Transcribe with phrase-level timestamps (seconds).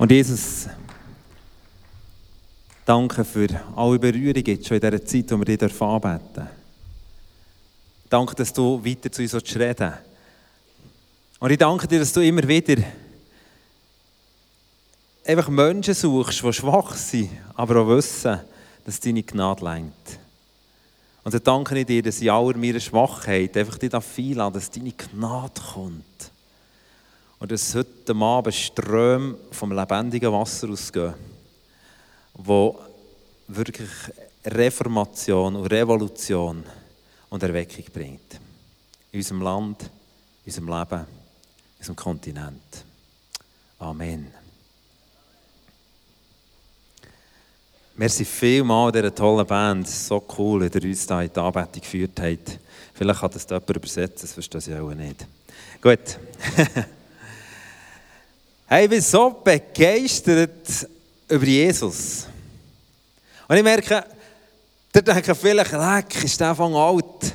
[0.00, 0.66] Und Jesus,
[2.86, 6.48] danke für alle Berührungen jetzt schon in dieser Zeit, wo wir dich anbeten dürfen.
[8.08, 9.92] Danke, dass du weiter zu uns reden
[11.38, 12.82] Und ich danke dir, dass du immer wieder
[15.26, 18.40] einfach Menschen suchst, die schwach sind, aber auch wissen,
[18.86, 20.18] dass deine Gnade lenkt.
[21.24, 24.92] Und dann danke ich dir, dass in aller meiner Schwachheit einfach dich einladen dass deine
[24.92, 26.29] Gnade kommt.
[27.40, 31.14] Und dass heute Abend Ströme vom lebendigen Wasser ausgehen,
[32.34, 32.78] wo
[33.48, 33.88] wirklich
[34.44, 36.62] Reformation und Revolution
[37.30, 38.38] und Erweckung bringt.
[39.10, 39.82] In unserem Land,
[40.44, 42.84] in unserem Leben, in unserem Kontinent.
[43.78, 44.30] Amen.
[47.96, 49.88] Merci vielmals dieser tollen Band.
[49.88, 52.58] So cool, dass ihr uns hier in die Anbetung geführt habt.
[52.92, 55.26] Vielleicht hat das jemand übersetzt, das verstehe ich auch nicht.
[55.80, 56.18] Gut.
[58.72, 60.86] Hey, ich bin so begeistert
[61.28, 62.24] über Jesus.
[63.48, 64.04] Und ich merke,
[64.94, 67.34] der denkt vielleicht, leck, ist der von alt.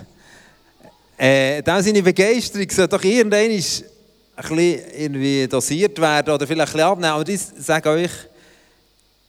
[1.17, 6.77] Äh, dann seine Begeisterung soll doch irgendwann ein bisschen irgendwie dosiert werden oder vielleicht ein
[6.77, 7.13] bisschen abnehmen.
[7.13, 8.11] Aber ich sage euch,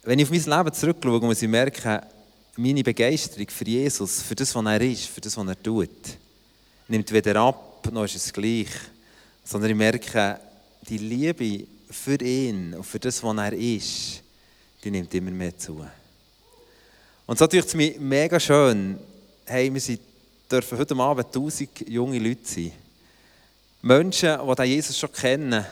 [0.04, 2.02] wenn ich auf mein Leben zurückschaue, muss ich merken,
[2.56, 5.90] meine Begeisterung für Jesus, für das, was er ist, für das, was er tut,
[6.86, 8.68] nimmt weder ab, noch ist es gleich.
[9.42, 10.38] Sondern ich merke,
[10.88, 11.66] die Liebe
[11.96, 14.22] für ihn und für das, was er ist,
[14.84, 15.84] die nimmt immer mehr zu.
[17.26, 18.98] Und so ist es mir mega schön,
[19.44, 20.00] hey, wir sind,
[20.50, 22.72] dürfen heute Abend tausend junge Leute sein.
[23.82, 25.64] Menschen, die Jesus schon kennen.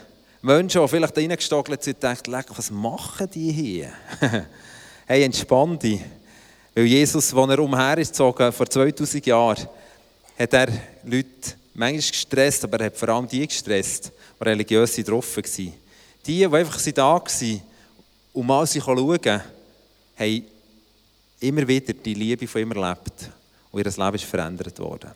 [0.42, 3.92] Menschen, die vielleicht reingestogelt sind und denken, was machen die hier?
[5.06, 6.00] hey, entspann dich.
[6.74, 9.68] Weil Jesus, als er umher ist gezogen, vor 2000 Jahren,
[10.36, 10.68] hat er
[11.04, 15.72] Leute manchmal gestresst, aber er hat vor allem die gestresst, die religiös drauf waren.
[16.26, 17.62] Die, die einfach da waren
[18.32, 19.42] und mal schauen,
[20.16, 20.44] haben
[21.40, 23.30] immer wieder die Liebe von ihm erlebt
[23.70, 25.10] und ihr Leben ist verändert worden.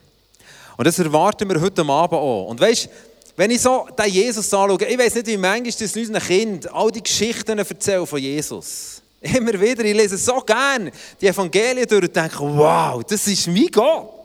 [0.77, 2.47] Und das erwarten wir heute Abend auch.
[2.47, 2.89] Und weißt,
[3.37, 6.91] wenn ich so den Jesus anschaue, ich weiß nicht, wie manchmal das unseren Kindern all
[6.91, 9.03] die Geschichten erzählen von Jesus.
[9.21, 13.67] Immer wieder, ich lese so gerne die Evangelien durch und denke, wow, das ist mein
[13.67, 14.18] Gott.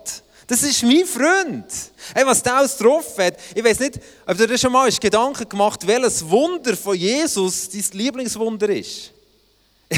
[0.47, 1.65] Das ist mein Freund.
[2.13, 3.37] Hey, was der alles drauf hat.
[3.55, 7.85] Ich weiß nicht, ob du dir schon mal Gedanken gemacht welches Wunder von Jesus dein
[7.93, 9.11] Lieblingswunder ist.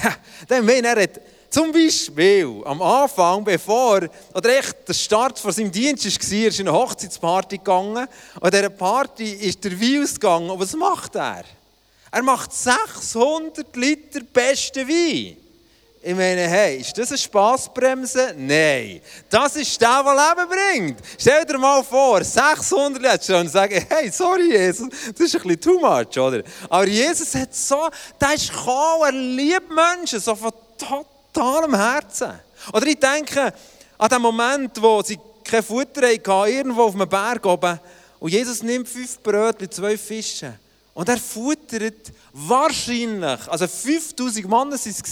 [0.04, 0.14] Ja,
[0.50, 5.72] dann meine er hat zum Beispiel am Anfang, bevor, oder echt der Start von seinem
[5.72, 8.06] Dienst war, ist in eine Hochzeitsparty gegangen.
[8.42, 10.50] Und dieser Party ist der Wein ausgegangen.
[10.50, 11.46] Und was macht er?
[12.12, 15.38] Er macht 600 Liter beste Wein.
[16.08, 18.36] Ich meine, hey, ist das eine Spassbremse?
[18.38, 19.02] Nein.
[19.28, 21.00] Das ist der, der Leben bringt.
[21.18, 25.62] Stell dir mal vor, 600 Leute und sagen, hey, sorry, Jesus, das ist ein bisschen
[25.62, 26.44] too much, oder?
[26.70, 27.90] Aber Jesus hat so,
[28.22, 32.34] der ist gekommen, er liebt Menschen, so von totalem Herzen.
[32.72, 33.52] Oder ich denke
[33.98, 37.80] an den Moment, wo sie kein Futter hatten, irgendwo auf einem Berg oben,
[38.20, 40.54] und Jesus nimmt fünf Brötchen, zwei Fische.
[40.96, 45.04] Und er futtert wahrscheinlich, also 5000 Männer waren es,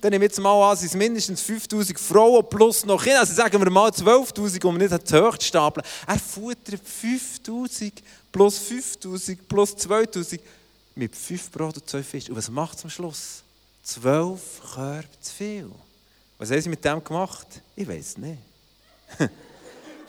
[0.00, 3.32] dann nehme ich jetzt mal an, es sind mindestens 5000 Frauen plus noch Kinder, also
[3.32, 5.86] sagen wir mal 12.000, um nicht zu hoch zu stapeln.
[6.04, 8.02] Er futtert 5000
[8.32, 10.42] plus 5000 plus 2000
[10.96, 12.28] mit 5 Brot und 2 Fisch.
[12.28, 13.44] Und was macht es am Schluss?
[13.84, 14.40] 12
[14.74, 15.70] Körbe zu viel.
[16.38, 17.46] Was haben sie mit dem gemacht?
[17.76, 18.38] Ich weiß nicht.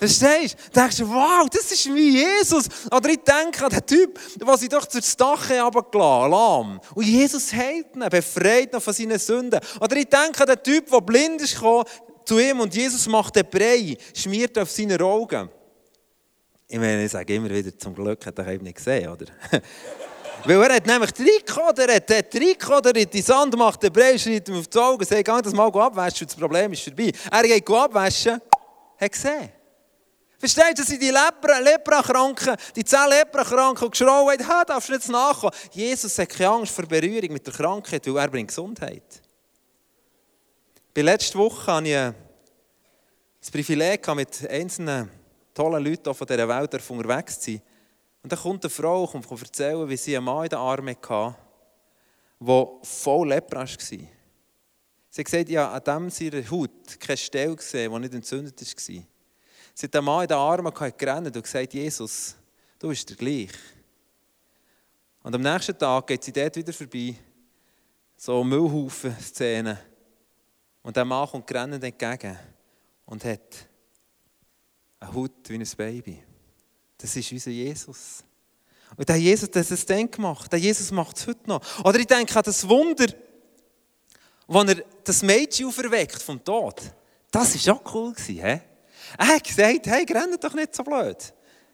[0.02, 0.80] Verstehst du?
[0.80, 2.66] denkst du, wow, das ist wie Jesus.
[2.92, 6.82] Oder ich denke an den Typ, der sich doch zur Dach runtergelassen lahm.
[6.96, 9.60] Und Jesus heilt ihn, befreit ihn von seinen Sünden.
[9.80, 11.84] Oder ich denke an den Typ, der blind ist gekommen,
[12.26, 15.52] zu ihm und Jesus macht den Brei, schmiert auf seine Augen.
[16.68, 19.26] Ich meine, ich sage immer wieder, zum Glück hat er eben nicht gesehen, oder?
[20.46, 24.18] Weil er hat nämlich reingekommen, er hat dort reingekommen, er die Sand macht, den Brei
[24.18, 27.12] schreit ihm auf die Augen, sagt, geh das mal abwaschen, das Problem ist vorbei.
[27.30, 28.42] Er geht abwaschen,
[29.00, 29.61] hat gesehen.
[30.42, 35.08] Verstehst du, dass die Lepra, Leprakranken, die zehn Leprakranken geschrien haben, ha, darfst du nicht
[35.08, 35.54] nachkommen.
[35.72, 39.22] Jesus hat keine Angst vor Berührung mit der Krankheit, weil er bringt Gesundheit.
[40.96, 42.14] Bei letzter Woche hatte ich
[43.40, 45.12] das Privileg, mit einzelnen
[45.54, 47.62] tollen Leuten von dieser Welt unterwegs zu sein.
[48.24, 50.96] Und dann kommt eine Frau und kann erzählen, wie sie einen Mann in den Armen
[51.08, 51.36] hatte,
[52.40, 53.68] der voll Lepra war.
[53.68, 54.08] Sie
[55.16, 59.04] hat gesagt, ja, an dem seiner Haut keine Stelle gesehen, die nicht entzündet war.
[59.82, 62.36] Sie hat den Mann in den Armen gerannt und gesagt, Jesus,
[62.78, 63.50] du bist der gleich.
[65.24, 67.16] Und am nächsten Tag geht sie dort wieder vorbei,
[68.16, 69.80] so Müllhaufen-Szene.
[70.84, 72.38] Und der Mann kommt grennend entgegen
[73.08, 73.42] und hat
[75.00, 76.24] eine Haut wie ein Baby.
[77.00, 78.24] Das ist unser Jesus.
[78.96, 80.52] Und der Jesus hat dann gemacht.
[80.52, 81.84] Der Jesus macht es heute noch.
[81.84, 83.08] Oder ich denke an das Wunder,
[84.46, 86.80] wo er das Mädchen auferweckt vom Tod.
[87.32, 88.14] Das war auch cool.
[88.28, 88.62] He?
[89.18, 91.18] Er hat gesagt, hey, rennt doch nicht so blöd.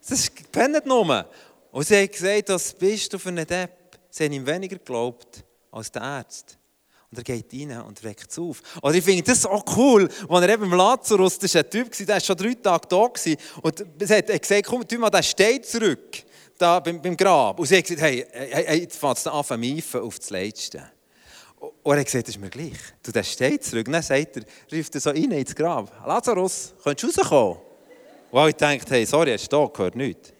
[0.07, 1.29] Das pennt nur.
[1.71, 3.71] Und sie hat gesagt, das bist du für einen Depp.
[4.09, 6.57] Sie haben ihm weniger geglaubt als der Arzt.
[7.09, 8.61] Und er geht rein und weckt es auf.
[8.81, 11.95] Oder ich finde das auch cool, als er eben im Lazarus, das war ein Typ,
[11.95, 12.97] der war schon drei Tage da.
[12.97, 16.23] Und er hat gesagt, komm, tu mal, der steht zurück,
[16.57, 17.59] da beim, beim Grab.
[17.59, 20.91] Und sie hat gesagt, hey, hey, hey jetzt fängt es an auf das Letzte.
[21.83, 22.77] Und er gesagt, das ist mir gleich.
[23.03, 23.87] Du, der steht zurück.
[23.89, 24.43] Dann sagt er,
[24.77, 25.91] ruft er so rein ins Grab.
[26.05, 27.57] Lazarus, könntest du rauskommen?
[28.31, 29.95] Und ich denke, hey, sorry, hast du da gehört?
[29.95, 30.33] Nichts.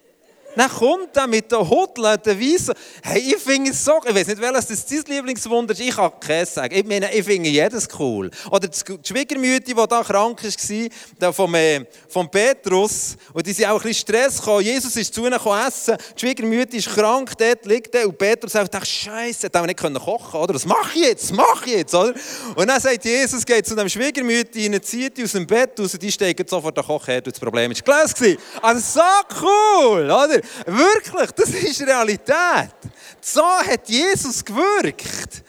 [0.57, 2.73] Dann kommt er mit den Hudeln, den Weissen.
[3.03, 6.11] Hey, ich finde es so, ich weiß nicht, welches das dein Lieblingswunder ist, ich kann
[6.19, 6.73] keins sagen.
[6.73, 8.31] Ich meine, ich finde jedes cool.
[8.49, 13.75] Oder die Schwiegermütter, die da krank war, vom, äh, vom Petrus, und die sind auch
[13.75, 14.63] ein bisschen Stress gekommen.
[14.63, 18.87] Jesus ist zu ihnen essen, die Schwiegermütter ist krank, dort liegt er, und Petrus sagt,
[18.87, 20.55] Scheiße, da nicht kochen können, oder?
[20.55, 21.29] Was mache ich jetzt?
[21.29, 22.15] Was mache ich jetzt, oder?
[22.55, 25.93] Und dann sagt Jesus, geht zu dem Schwiegermütter, ihnen zieht die aus dem Bett raus,
[25.93, 30.46] und die steigen sofort den Kochherd, und das Problem ist gelöst Also so cool, oder?
[30.65, 32.75] Wirklich, das ist Realität.
[33.21, 35.43] So hat Jesus gewirkt.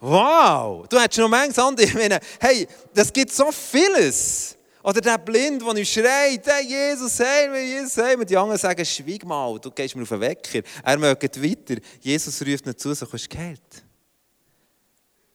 [0.00, 1.86] Wow, du hättest noch manches andere.
[1.86, 4.56] Ich meine, hey, das gibt so vieles.
[4.82, 8.26] Oder der Blind, der nicht schreit, hey, Jesus, hey Jesus, hey mir.
[8.26, 10.60] Die anderen sagen, schweig mal, du gehst mir auf den Wecker.
[10.82, 11.80] Er mögt weiter.
[12.00, 13.84] Jesus ruft nicht zu, so kannst du Geld.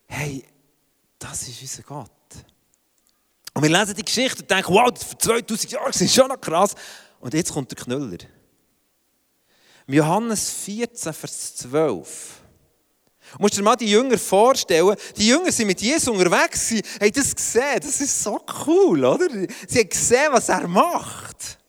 [0.05, 0.43] Hey,
[1.17, 2.11] das ist unser Gott.
[3.55, 6.39] Und wir lesen die Geschichte und denken, wow, das vor 2000 Jahren ist schon noch
[6.39, 6.75] krass.
[7.19, 8.19] Und jetzt kommt der Knüller.
[9.95, 12.41] Johannes 14, Vers 12.
[13.33, 17.11] Du musst dir mal die Jünger vorstellen, die Jünger sind mit Jesus unterwegs, sie haben
[17.11, 19.27] das gesehen, das ist so cool, oder?
[19.67, 21.59] Sie haben gesehen, was er macht.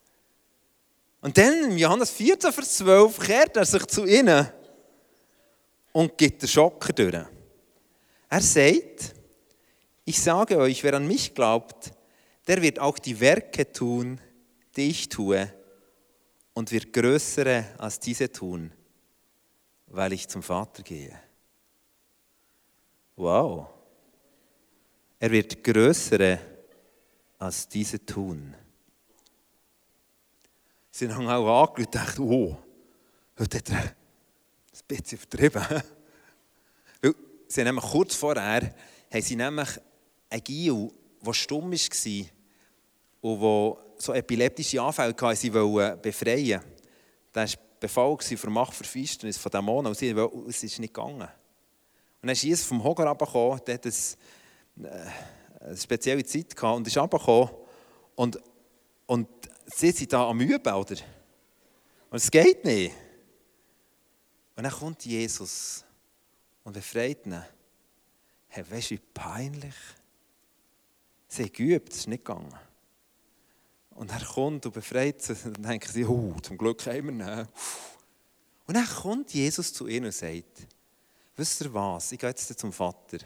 [1.22, 4.48] Und dann, in Johannes 14, Vers 12, kehrt er sich zu ihnen
[5.92, 7.26] und gibt den Schocker durch.
[8.28, 9.14] Er sagt,
[10.04, 11.92] ich sage euch, wer an mich glaubt,
[12.46, 14.20] der wird auch die Werke tun,
[14.76, 15.52] die ich tue,
[16.60, 18.70] und wird größere als diese tun,
[19.86, 21.18] weil ich zum Vater gehe.
[23.16, 23.66] Wow.
[25.18, 26.38] Er wird größere
[27.38, 28.54] als diese tun.
[30.90, 32.58] Sie haben auch angeschaut und gedacht, oh,
[33.38, 33.94] heute hat er ein
[34.86, 35.62] bisschen vertrieben.
[37.00, 37.14] Weil
[37.48, 38.74] sie nämlich kurz vorher
[39.10, 39.80] haben sie nämlich
[40.28, 40.90] einen Gil,
[41.24, 42.20] der stumm war
[43.22, 46.60] und der so epileptische Anfälle hatten, sie wollen befreien.
[47.32, 50.10] Das war Befall für Macht für Finsternis von Dämonen und sie,
[50.48, 51.22] es ist nicht gegangen.
[51.22, 51.28] Und
[52.22, 53.90] dann ist Jesus vom Hocker runtergekommen, der hat äh,
[55.60, 57.50] eine spezielle Zeit gehabt und ist runtergekommen
[58.16, 58.38] und,
[59.06, 59.28] und
[59.66, 60.96] sie sind da am Üben, oder?
[62.10, 62.94] Und es geht nicht.
[64.56, 65.84] Und dann kommt Jesus
[66.64, 67.42] und befreit ihn.
[68.48, 69.74] Hey, weißt du, wie peinlich?
[71.28, 72.58] Sie haben geübt, es ist nicht gegangen.
[74.00, 75.34] Und er kommt und befreit sie.
[75.34, 77.46] Und dann denken sie, oh, zum Glück haben wir ihn.
[78.66, 80.66] Und dann kommt Jesus zu ihnen und sagt,
[81.36, 83.18] wisst ihr was, ich gehe jetzt zum Vater.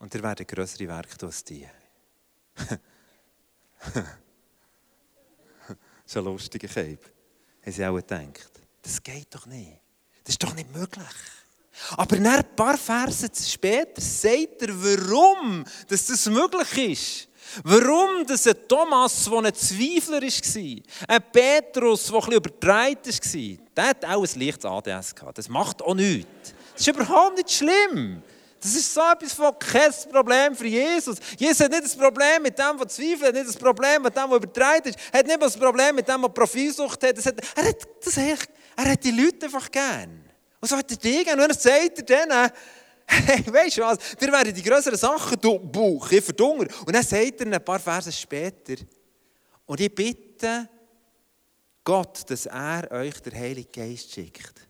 [0.00, 1.68] Und er wird größere Werke tun als die.
[6.04, 6.98] ist ein lustiger Cape.
[7.62, 8.50] Haben sie auch gedacht.
[8.82, 9.78] Das geht doch nicht.
[10.24, 11.06] Das ist doch nicht möglich.
[11.90, 17.29] Aber ein paar Verse später sagt er, warum dass das möglich ist.
[17.64, 23.84] Warum dass ein Thomas, der ein Zweifler war, ein Petrus, der etwas übertreibt war, der
[23.84, 25.38] hat auch ein leichtes ADS gehabt.
[25.38, 26.54] Das macht auch nichts.
[26.72, 28.22] Das ist überhaupt nicht schlimm.
[28.60, 31.16] Das ist so etwas von kein Problem für Jesus.
[31.38, 34.28] Jesus hat nicht das Problem mit dem, der zweifelt, hat nicht das Problem mit dem,
[34.28, 37.24] der übertreibt ist, hat nicht das Problem mit dem, der Profilsucht hat.
[37.24, 38.36] hat er, hat das, er
[38.76, 40.24] hat die Leute einfach gern.
[40.60, 41.40] Und so hat er die gern.
[41.40, 42.50] Und er sagt er denen,
[43.10, 46.66] hey, weißt du was, wir werden die größeren Sachen Bauch, ich verdunger.
[46.86, 48.76] Und dann sagt er ein paar Verse später,
[49.66, 50.68] und ich bitte
[51.84, 54.66] Gott, dass er euch den Heiligen Geist schickt.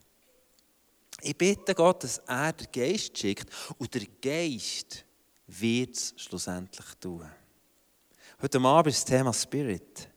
[1.23, 5.05] Ich bitte Gott, dass er den Geist schickt und der Geist
[5.47, 7.29] wird es schlussendlich tun.
[8.41, 10.09] Heute Abend ist das Thema Spirit.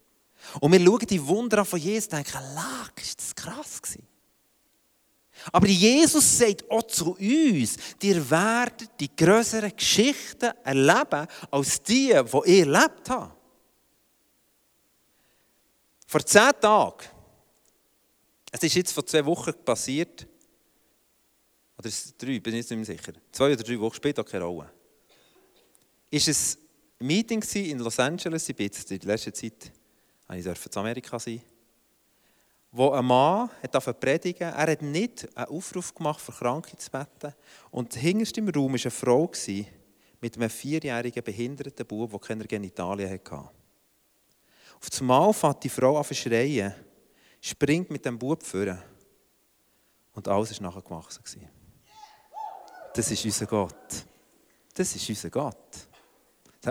[0.59, 4.07] Und wir schauen die Wunder von Jesus und denken, lag, ist das krass gewesen.
[5.51, 12.51] Aber Jesus sagt auch zu uns, ihr werdet die größeren Geschichten erleben, als die, die
[12.51, 13.37] ihr erlebt habt.
[16.07, 17.07] Vor zehn Tagen,
[18.51, 20.27] es ist jetzt vor zwei Wochen passiert,
[21.77, 24.43] oder ist es drei, bin ich nicht mehr sicher, zwei oder drei Wochen auch keine
[24.43, 24.71] Rolle,
[26.11, 26.57] ist es
[26.99, 29.71] ein Meeting in Los Angeles, ich bin jetzt in der letzten Zeit,
[30.35, 31.41] ich durfte in Amerika sein,
[32.75, 37.35] wo ein Mann hat predigen Er hat nicht einen Aufruf gemacht, für Kranke zu beten.
[37.69, 39.31] Und hinterst im Raum war eine Frau
[40.19, 43.49] mit einem vierjährigen behinderten Bub, der keine Genitalien hatte.
[44.75, 46.73] Auf das Mal fährt die Frau an zu schreien,
[47.39, 48.77] springt mit dem Bub vor.
[50.15, 51.23] Und alles war nachher gewachsen.
[52.95, 54.05] Das ist unser Gott.
[54.73, 55.87] Das ist unser Gott.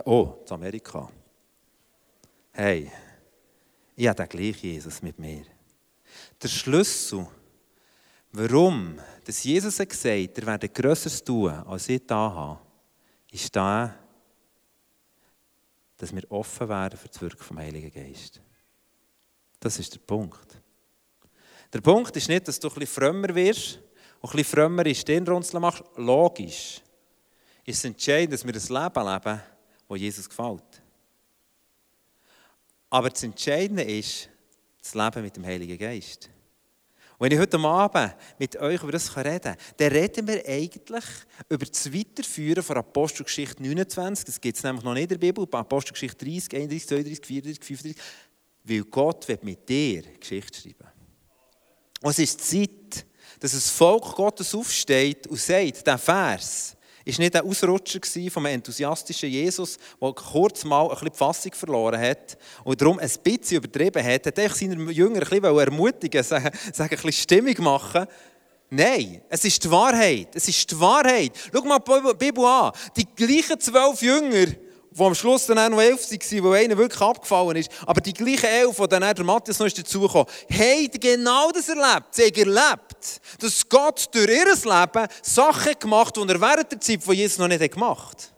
[0.04, 1.08] Oh, zu Amerika.
[2.50, 2.90] Hey,
[3.94, 5.44] ich habe den gleichen Jesus mit mir.
[6.42, 7.28] Der Schlüssel,
[8.32, 12.60] warum dass Jesus hat gesagt er werde Größeres tun, als ich da habe,
[13.30, 13.94] ist da,
[15.96, 18.40] dass wir offen werden für das Wirken vom Heiligen Geist.
[19.60, 20.60] Das ist der Punkt.
[21.72, 23.78] Der Punkt ist nicht, dass du ein bisschen frömmer wirst
[24.20, 25.84] und ein bisschen frömmer in Stirnrunzeln machst.
[25.96, 26.82] Logisch.
[27.64, 29.42] ist Es entscheidend, dass wir ein Leben leben,
[29.88, 30.82] das Jesus gefällt.
[32.90, 34.28] Aber das Entscheidende ist
[34.82, 36.28] das Leben mit dem Heiligen Geist.
[37.22, 41.04] Wenn ich heute Abend mit euch über das reden kann, dann reden wir eigentlich
[41.48, 44.24] über das Weiterführen von Apostelgeschichte 29.
[44.24, 45.46] Das gibt es nämlich noch nicht in der Bibel.
[45.52, 48.02] Apostelgeschichte 30, 31, 32, 34, 35.
[48.64, 50.88] Weil Gott wird mit dir Geschichte schreiben.
[52.02, 53.06] Und es ist Zeit,
[53.38, 58.56] dass das Volk Gottes aufsteht und sagt, der Vers, ist nicht ein Ausrutscher von einem
[58.56, 63.58] enthusiastischen Jesus, der kurz mal ein bisschen die Fassung verloren hat und darum ein bisschen
[63.58, 64.26] übertrieben hat.
[64.26, 68.06] Hat seine Jünger ein bisschen ermutigen, sagen, sagen, ein bisschen Stimmung machen.
[68.70, 70.28] Nein, es ist die Wahrheit.
[70.34, 71.32] Es ist die Wahrheit.
[71.52, 72.72] Schau mal die Bibel an.
[72.96, 74.46] Die gleichen zwölf Jünger,
[74.94, 77.70] die am Schluss dann noch elf waren, wo einer wirklich abgefallen ist.
[77.86, 82.06] Aber die gleichen elf, die dann der Matthias noch dazugekommen haben genau das erlebt.
[82.10, 86.80] Sie haben erlebt, dass Gott durch ihr Leben Sachen gemacht hat, die er während der
[86.80, 88.31] Zeit von Jesus noch nicht gemacht hat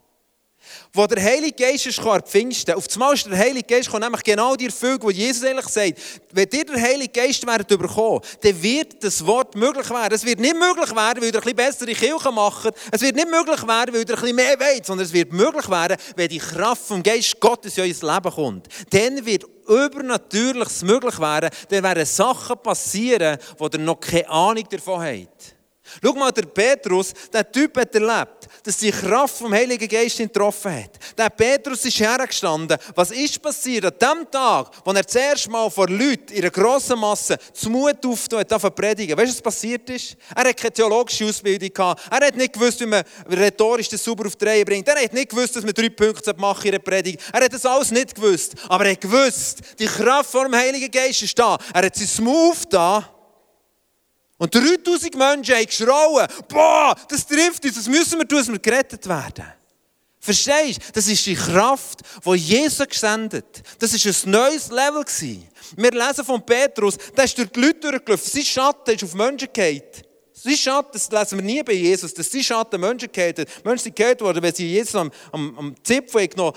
[0.95, 2.73] wo der Heilige Geist ist an Pfingsten.
[2.77, 5.99] Auf einmal ist der Heilige Geist nämlich genau die Erfüllung, die Jesus eigentlich sagt.
[6.33, 10.15] Wenn ihr der Heilige Geist werdet überkommen, dann wird das Wort möglich werden.
[10.15, 12.73] Es wird nicht möglich werden, weil ihr ein bisschen bessere Kirche macht.
[12.93, 15.69] Es wird nicht möglich werden, weil ihr ein bisschen mehr wollt, sondern es wird möglich
[15.69, 18.69] werden, wenn die Kraft vom Geist Gottes in euer Leben kommt.
[18.91, 21.51] Dann wird Übernatürliches möglich werden.
[21.71, 25.55] Dann werden Sachen passieren, wo ihr noch keine Ahnung davon habt.
[26.03, 30.29] Schau mal, der Petrus, der Typ hat erlebt, dass die Kraft vom Heiligen Geist ihn
[30.29, 30.91] getroffen hat.
[31.17, 32.79] Der Petrus ist hergestanden.
[32.95, 36.51] Was ist passiert an dem Tag, wo er das erste Mal vor Leuten in einer
[36.51, 39.17] grossen Masse zum Mut aufgetan hat, zu predigen?
[39.17, 40.17] Weißt du, was passiert ist?
[40.35, 42.03] Er hat keine theologische Ausbildung gehabt.
[42.11, 44.87] Er hat nicht gewusst, wie man rhetorisch das sauber auf die Reihe bringt.
[44.89, 47.21] Er hat nicht gewusst, dass man drei Punkte machen in einer Predigt.
[47.33, 48.55] Er hat das alles nicht gewusst.
[48.69, 51.59] Aber er hat gewusst, die Kraft vom Heiligen Geist ist da.
[51.73, 53.14] Er hat sein Move da
[54.45, 58.59] und 3000 Menschen haben geschrauen, boah, das trifft uns, das müssen wir tun, dass wir
[58.59, 59.47] gerettet werden.
[60.21, 60.93] Verstehst du?
[60.93, 65.05] Das ist die Kraft, die Jesus gesendet Das war ein neues Level.
[65.77, 68.31] Wir lesen von Petrus, der ist durch die Leute durchgelaufen.
[68.31, 69.83] Sein Schatten ist auf Menschen gefallen.
[70.35, 73.97] Sein Schatten, das lesen wir nie bei Jesus, dass sein Schatten Menschen gefallen Menschen sind
[73.97, 76.57] gefallen worden, weil sie Jesus am, am, am Zipfel genommen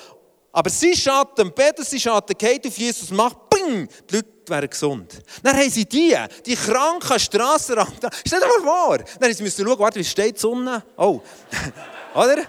[0.51, 5.21] Aber sein Schatten, Petrus Schatten, geht auf Jesus macht, bing, die Leute wären gesund.
[5.43, 8.07] Dann haben sie die, die kranken Strassenrand.
[8.25, 8.97] Stell dir mal vor.
[9.19, 10.83] Dann müssen sie schauen, warte, wie steht die Sonne?
[10.97, 11.21] Oh.
[12.15, 12.43] oder?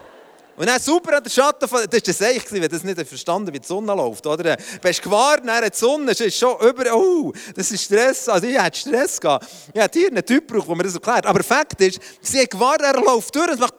[0.56, 3.54] Und dann super an der Schatten von, das war das eigentlich, wenn das nicht verstanden
[3.54, 4.56] wie die Sonne läuft, oder?
[4.56, 8.60] Du hast gewartet, dann die Sonne, ist schon über, oh, das ist Stress, also ich
[8.60, 9.46] hätte Stress gehabt.
[9.72, 11.26] Ich hätte hier einen Typ gebraucht, der mir das erklärt.
[11.26, 13.74] Aber Fakt ist, sie hat gewartet, er läuft durch und macht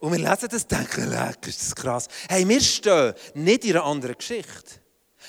[0.00, 2.08] und wir lesen das und denken, leck, ist das krass.
[2.28, 4.79] Hey, wir stehen nicht in einer anderen Geschichte.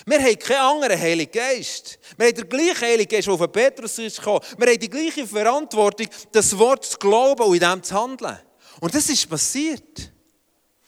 [0.06, 2.00] Wir haben keinen anderen Heiligen Geist.
[2.18, 4.42] Wir haben den gleichen Heiligen Geist, der auf Petrus ist gekommen.
[4.58, 8.38] Wir haben die gleiche Verantwortung, das Wort zu glauben und in dem zu handeln.
[8.80, 10.12] Und das ist passiert.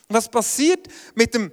[0.07, 1.51] Was passiert mit dem,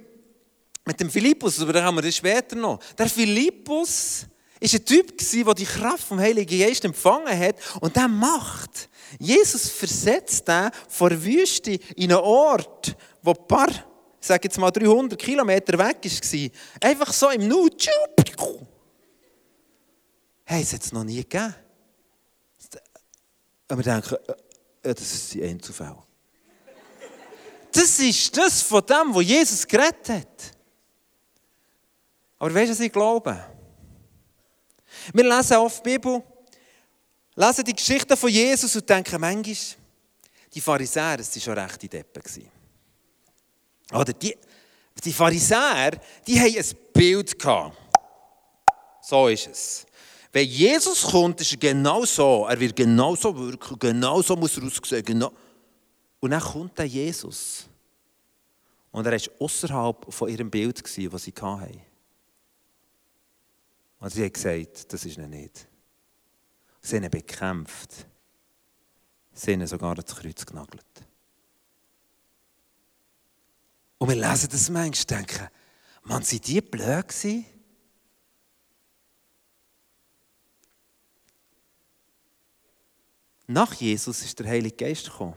[0.85, 1.61] mit dem Philippus?
[1.61, 2.79] Aber da haben wir das später noch.
[2.97, 4.25] Der Philippus
[4.59, 8.89] war ein Typ, der die Kraft vom Heiligen Geist empfangen hat und der macht.
[9.19, 13.90] Jesus versetzt den vor Wüste in einen Ort, wo ein paar
[14.21, 17.67] ich sage jetzt mal 300 Kilometer weg war, einfach so im Nu,
[20.43, 21.55] hey, es hat es noch nie gegeben.
[23.67, 24.15] Und wir denken,
[24.83, 25.97] äh, das ist ein Einzelfall.
[27.71, 30.57] Das ist das von dem, was Jesus gerettet hat.
[32.37, 33.43] Aber weißt du, was ich glaube?
[35.13, 36.21] Wir lesen oft die Bibel,
[37.35, 39.55] lesen die Geschichten von Jesus und denken manchmal,
[40.53, 42.60] die Pharisäer, das waren schon rechte Deppen.
[43.91, 44.35] Oder die,
[45.03, 47.77] die Pharisäer, die haben ein Bild gehabt.
[49.01, 49.85] So ist es.
[50.31, 52.45] Wenn Jesus kommt, ist er genau so.
[52.47, 55.03] Er wird genau so wirken, genau so muss er aussehen.
[55.03, 55.31] Genau.
[56.19, 57.67] Und dann kommt der Jesus.
[58.91, 61.81] Und er war außerhalb von ihrem Bild, das sie hatten.
[63.99, 65.67] Und sie hat gesagt, das ist er nicht.
[66.81, 68.07] Sie haben ihn bekämpft.
[69.33, 70.85] Sie haben ihn sogar ans Kreuz genagelt.
[74.01, 75.47] Und wir lesen das manchmal und denken,
[76.05, 77.45] man, sind die blöd gewesen?
[83.45, 85.35] Nach Jesus ist der Heilige Geist gekommen.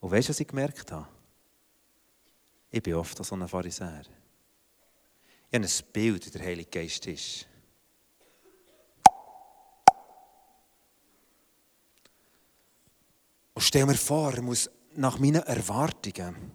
[0.00, 1.06] Und weißt du, was ich gemerkt habe?
[2.72, 4.02] Ich bin oft so ein Pharisäer.
[5.48, 7.46] Ich habe ein Bild, wie der Heilige Geist ist.
[13.60, 16.50] Und stell mir vor, er muss nach meinen Erwartungen,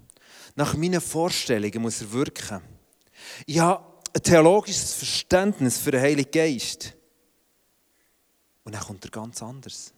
[0.55, 2.63] nach meinen Vorstellungen muss er wirken.
[3.45, 6.95] Ich habe ein theologisches Verständnis für den Heiligen Geist.
[8.63, 9.93] Und dann kommt er ganz anders.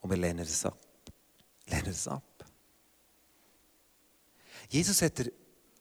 [0.00, 0.80] Und wir lehnen es ab.
[1.66, 2.44] Lehnen es ab.
[4.68, 5.30] Jesus hat den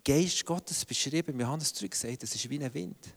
[0.06, 3.16] Geist Gottes beschrieben, wir haben es gesagt, es ist wie ein Wind.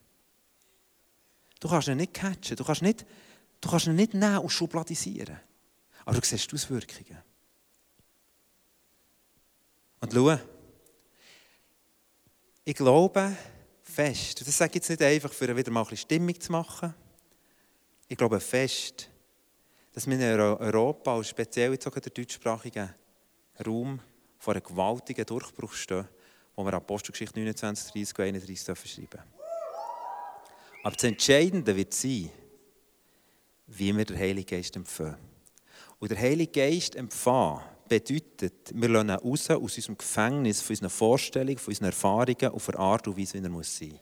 [1.61, 3.05] Du kannst ihn nicht catchen, du kannst, nicht,
[3.67, 5.41] du kannst ihn nicht nehmen und schubladisieren.
[6.05, 7.19] Aber du siehst die Auswirkungen.
[10.01, 10.39] Und schau,
[12.65, 13.37] ich glaube
[13.83, 16.95] fest, das sage ich jetzt nicht einfach, für wieder mal ein bisschen Stimmung zu machen,
[18.09, 19.11] ich glaube fest,
[19.93, 22.95] dass wir in Europa, und speziell jetzt in der deutschsprachigen
[23.67, 24.01] Raum,
[24.39, 26.07] vor einem gewaltigen Durchbruch stehen,
[26.55, 29.25] wo wir Apostelgeschichte 29, 30 und 31 schreiben
[30.85, 32.31] Aber das Entscheidende wird sein,
[33.67, 35.17] wie wir den Heiligen Geist empfangen.
[35.99, 40.91] Und der Heilige Geist empfangen bedeutet, wir lassen ihn raus aus unserem Gefängnis, von userer
[40.91, 44.01] Vorstellung, von unseren Erfahrungen auf eine Art und Weise, wie er muss sein muss.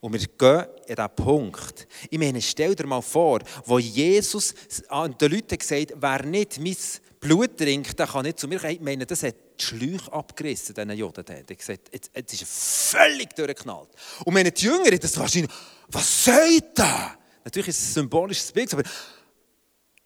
[0.00, 1.86] Und wir gehen an diesen Punkt.
[2.08, 4.54] Ich meine, stell dir mal vor, wo Jesus
[4.90, 6.76] den Leuten gesagt hat, wer nicht mein
[7.20, 8.72] Blut trinkt, der kann nicht zu mir kommen.
[8.72, 11.24] Ich meine, das hat die Schläuche abgerissen, diesen Juden.
[11.26, 13.90] Er hat gesagt, jetzt, jetzt ist völlig durchgeknallt.
[14.24, 15.52] Und meine die Jünger, das wahrscheinlich,
[15.88, 17.19] was soll das?
[17.50, 18.84] Natürlich ist es symbolisches Bild, aber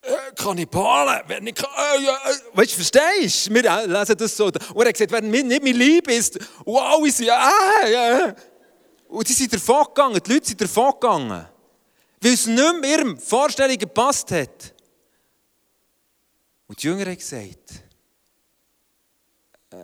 [0.01, 3.53] äh, Kannibalen, wer nicht, äh, ja, äh, weißt du, verstehst du?
[3.53, 4.45] Wir lesen das so.
[4.45, 8.35] Und er hat gesagt, wer nicht mein Lieb ist, wow, ist ja, ah, ja.
[9.07, 11.47] Und sie sind davon gegangen, die Leute sind davon gegangen,
[12.19, 14.73] weil es nicht mehr ihrem Vorstellungen gepasst hat.
[16.65, 17.73] Und die Jünger haben gesagt,
[19.69, 19.77] äh,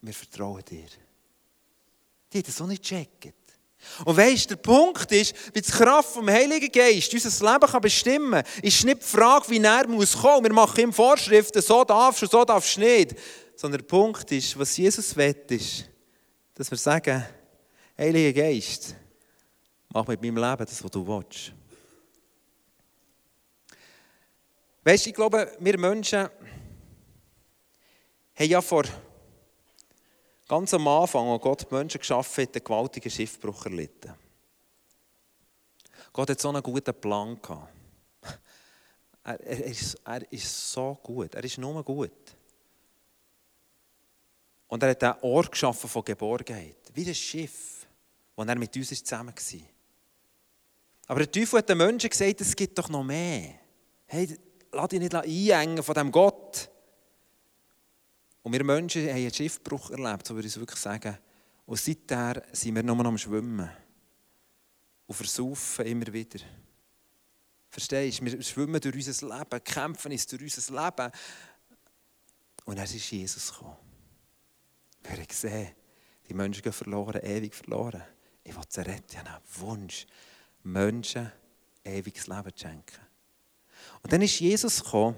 [0.00, 0.86] wir vertrauen dir.
[2.32, 3.43] Die haben das auch nicht gecheckt.
[4.04, 8.42] Und weißt der Punkt ist, wie die Kraft vom Heiligen Geist unser Leben kann bestimmen
[8.42, 10.44] kann, ist nicht die Frage, wie er muss kommen.
[10.44, 13.14] Wir machen ihm Vorschriften, so darfst du, so darfst du nicht.
[13.56, 15.84] Sondern der Punkt ist, was Jesus will, ist,
[16.54, 17.24] dass wir sagen,
[17.96, 18.96] Heiliger Geist,
[19.88, 21.52] mach mit meinem Leben das, was du willst.
[24.82, 26.28] Weißt du, ich glaube, wir Menschen
[28.34, 28.84] haben ja vor
[30.54, 34.14] ganz am Anfang, als Gott die Menschen geschaffen hat, einen gewaltigen Schiffbruch erlitten.
[36.12, 37.72] Gott hat so einen guten Plan gehabt.
[39.24, 42.36] Er, er, ist, er ist so gut, er ist nur gut.
[44.68, 47.86] Und er hat einen Ort geschaffen von Geborgenheit, wie ein Schiff,
[48.36, 49.60] wo er mit uns zusammen war.
[51.06, 53.54] Aber der Teufel hat den Menschen gesagt, es gibt doch noch mehr.
[54.06, 54.38] Hey,
[54.70, 56.70] lass dich nicht einengen von diesem Gott.
[58.44, 61.16] Und wir Menschen haben einen Schiffbruch erlebt, so würde ich es wirklich sagen.
[61.64, 63.70] Und seitdem sind wir nur noch am Schwimmen.
[65.06, 66.40] Und versaufen immer wieder.
[67.70, 68.26] Verstehst du?
[68.26, 71.12] Wir schwimmen durch unser Leben, kämpfen uns durch unser Leben.
[72.66, 73.78] Und dann ist Jesus gekommen.
[75.02, 75.70] Wir haben gesehen,
[76.28, 78.02] die Menschen gehen verloren, ewig verloren.
[78.42, 79.06] Ich will sie retten.
[79.10, 80.06] Ich habe einen Wunsch,
[80.62, 81.32] Menschen
[81.82, 83.00] ewiges Leben zu schenken.
[84.02, 85.16] Und dann ist Jesus gekommen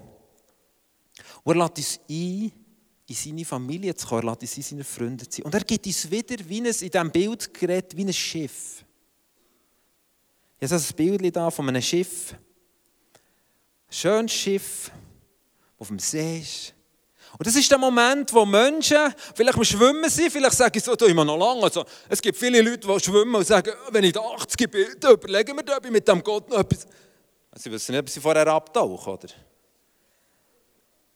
[1.43, 2.66] und er lädt uns ein,
[3.07, 5.45] in seine Familie zu kommen, in seine Freunde zu sein.
[5.45, 8.83] Und er gibt uns wieder, wie ein, in diesem Bild gerät, wie ein Schiff.
[10.59, 12.33] Ich habe ein Bild von einem Schiff.
[12.33, 16.73] Ein schönes Schiff, das auf dem See ist.
[17.37, 21.05] Und das ist der Moment, wo Menschen vielleicht am Schwimmen sind, vielleicht sagen so, da
[21.05, 21.63] immer noch lange.
[21.63, 25.13] Also, es gibt viele Leute, die schwimmen und sagen, wenn ich da 80 bin, dann
[25.13, 26.87] überlegen wir da, mit dem Gott noch etwas.
[27.55, 29.27] Sie wissen nicht, ob sie vorher abtauchen, oder?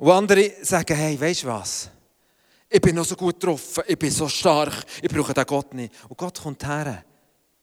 [0.02, 1.92] Und andere sagen, hey, weißt du was?
[2.68, 5.94] Ich bin noch so gut getroffen, ich bin so stark, ich brauche den Gott nicht.
[6.10, 7.06] Und Gott kommt her.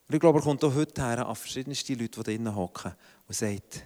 [0.07, 2.93] Und ich glaube, er kommt auch heute her an verschiedenste Leute, die drinnen hocken
[3.27, 3.83] und sagt,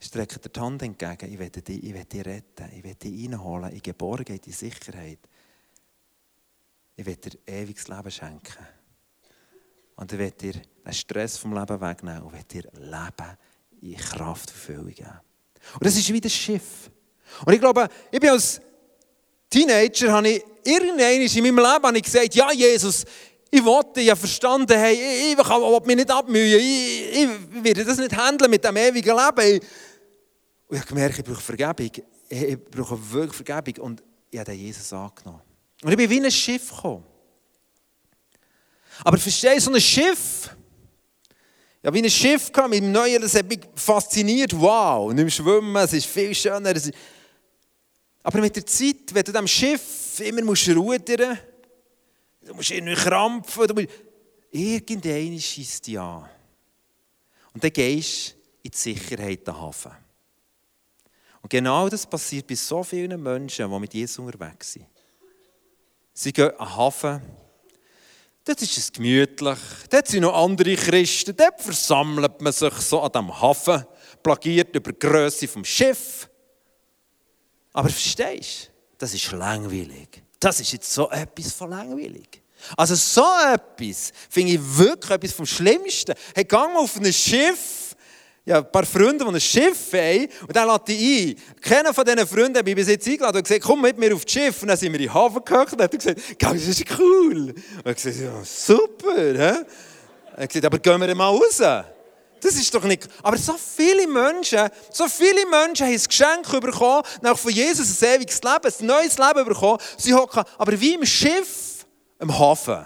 [0.00, 3.30] strecke dir die Hand entgegen, ich werde dich, ich werde dich retten, ich werde dich
[3.30, 5.20] reinholen, in Geborgenheit, in Sicherheit.
[6.96, 8.66] Ich werde dir ewiges Leben schenken.
[9.94, 13.38] Und ich werde dir den Stress vom Leben wegnehmen und werde dir Leben
[13.80, 15.20] in Kraft und Fülle geben.
[15.74, 16.90] Und das ist wie das Schiff.
[17.44, 18.60] Und ich glaube, ich bin als
[19.50, 23.04] Teenager, habe ich irgendwann in meinem Leben habe ich gesagt, ja Jesus,
[23.50, 27.84] ich wollte, ich habe verstanden, hey, ich, ich, will mich nicht abmühen, ich, ich werde
[27.84, 29.60] das nicht handeln mit dem ewigen Leben.
[30.66, 31.90] Und ich habe gemerkt, ich brauche Vergebung,
[32.28, 35.42] ich brauche wirklich Vergebung und ich habe Jesus angenommen.
[35.82, 37.04] Und ich bin wie ein Schiff gekommen.
[39.04, 40.50] Aber verstehe, so ein Schiff,
[41.82, 44.58] ja, wie ein Schiff kam mit dem Neuen, das hat mich fasziniert.
[44.58, 46.74] Wow, nicht mehr schwimmen, es ist viel schöner.
[46.74, 46.90] Ist...
[48.24, 51.38] Aber mit der Zeit, wenn du diesem Schiff immer musst rudern
[52.40, 53.88] du musst irgendwie krampfen, du musst...
[54.50, 56.28] irgendeiner schießt dich an.
[57.52, 59.92] Und dann gehst du in die Sicherheit der Hafen.
[61.42, 64.86] Und genau das passiert bei so vielen Menschen, die mit Jesus unterwegs sind.
[66.12, 67.22] Sie gehen an den Hafen,
[68.46, 69.58] Dort ist es gemütlich.
[69.88, 71.34] Dort sind noch andere Christen.
[71.34, 73.86] Dort versammelt man sich so an dem Hafen,
[74.22, 76.28] plagiert über die Größe vom Schiff.
[77.74, 80.22] Aber verstehst du, das ist langweilig.
[80.40, 82.40] Das ist jetzt so etwas von langweilig.
[82.76, 86.14] Also so etwas finde ich wirklich etwas vom Schlimmsten.
[86.34, 87.84] Hey, mal auf ein Schiff
[88.46, 91.60] ja, ein paar Freunde, die ein Schiff haben, und dann lade ich ein.
[91.62, 94.24] Keiner von diesen Freunden hat mich bis jetzt eingeladen und gesagt, komm mit mir auf
[94.24, 94.60] das Schiff.
[94.60, 97.54] Und dann sind wir in den Hafen gehockt und hat gesagt, das ist cool.
[97.54, 97.56] Und
[97.86, 99.16] ich gesagt, ja, super.
[99.16, 99.64] He?
[100.36, 101.62] Er hat gesagt, aber gehen wir mal raus.
[102.44, 103.08] Das ist doch nicht.
[103.22, 108.16] Aber so viele Menschen, so viele Menschen haben ein Geschenk bekommen, nach von Jesus ein
[108.16, 109.78] ewiges Leben, ein neues Leben bekommen.
[109.96, 111.86] Sie hocken aber wie im Schiff
[112.18, 112.84] am Hafen.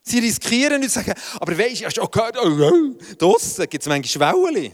[0.00, 3.68] Sie riskieren nicht zu sagen, aber weisst du, hast du auch gehört, oh, oh, draussen
[3.68, 4.72] gibt es manchmal Wellen.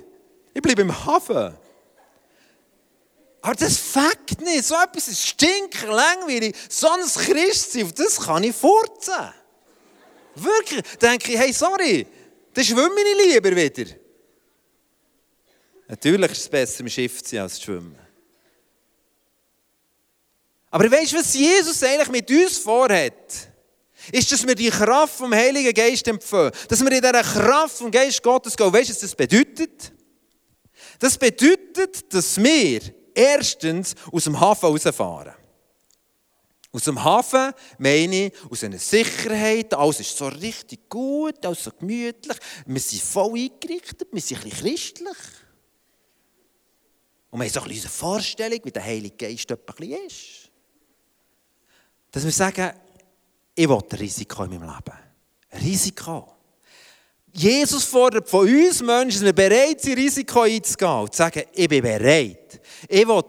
[0.52, 1.54] Ich bleibe im Hafen.
[3.40, 4.64] Aber das fängt nicht.
[4.64, 6.54] So etwas ist stinklangweilig.
[6.68, 9.32] So ein Christsein, das kann ich furzen.
[10.34, 10.82] Wirklich.
[10.98, 12.06] Da denke ich, hey, sorry,
[12.54, 13.90] dann schwimme ich lieber wieder.
[15.88, 17.98] Natürlich ist es besser, im Schiff zu sein, als zu schwimmen.
[20.70, 23.52] Aber weißt du, was Jesus eigentlich mit uns vorhat?
[24.12, 26.52] ist, dass wir die Kraft vom Heiligen Geist empfangen.
[26.68, 28.72] Dass wir in dieser Kraft vom Geist Gottes gehen.
[28.72, 29.92] Weißt du, was das bedeutet?
[30.98, 32.80] Das bedeutet, dass wir
[33.14, 35.34] erstens aus dem Hafen rausfahren.
[36.74, 41.70] Aus dem Hafen meine ich, aus einer Sicherheit, alles ist so richtig gut, alles so
[41.70, 45.16] gemütlich, wir sind voll eingerichtet, wir sind ein bisschen christlich.
[47.30, 50.50] Und wir haben so ein bisschen eine Vorstellung, wie der Heilige Geist ein bisschen ist.
[52.10, 52.72] Dass wir sagen,
[53.54, 55.64] ich will ein Risiko in meinem Leben.
[55.64, 56.34] Risiko.
[57.32, 61.68] Jesus fordert von uns Menschen, dass wir bereit sind, Risiko einzugehen und zu sagen, ich
[61.68, 62.60] bin bereit.
[62.88, 63.22] Ich will,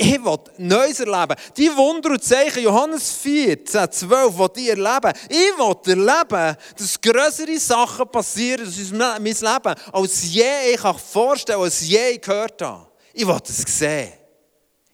[0.00, 1.34] ich will Neues erleben.
[1.56, 5.12] Die Wunder und Zeichen, Johannes 4, 10, 12, die ich erleben.
[5.28, 11.60] Ich will erleben, dass größere Sachen passieren in meinem Leben, als je ich kann vorstellen,
[11.60, 12.86] als je gehört habe.
[13.12, 14.12] Ich will das sehen.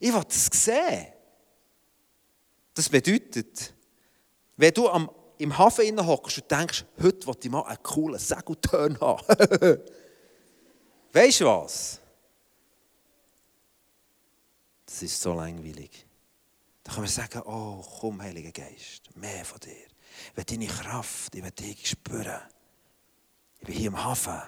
[0.01, 1.07] Ich will das sehen.
[2.73, 3.75] Das bedeutet,
[4.57, 8.99] wenn du am, im Hafen hockst und denkst, heute will ich mal einen coolen Segelturn
[8.99, 9.23] haben.
[11.13, 12.01] weißt du was?
[14.94, 16.07] Das ist so langweilig.
[16.83, 19.73] Da kann man sagen, oh komm, Heiliger Geist, mehr von dir.
[20.31, 22.41] Ich will deine Kraft, ich will dich spüren.
[23.61, 24.43] Ich bin hier im Hafen.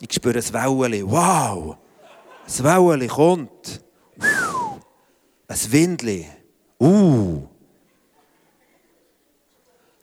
[0.00, 1.10] Ich spüre ein Wellen.
[1.10, 1.76] Wow!
[2.46, 3.84] Ein Wellen kommt.
[5.48, 6.26] Ein Windli.
[6.80, 7.48] Uh.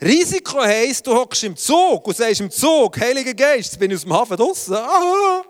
[0.01, 4.03] Risiko heisst, du hockst im Zug und sagst im Zug, Heiliger Geist, bin ich aus
[4.03, 4.75] dem Hafen draußen.
[4.75, 5.43] Ah,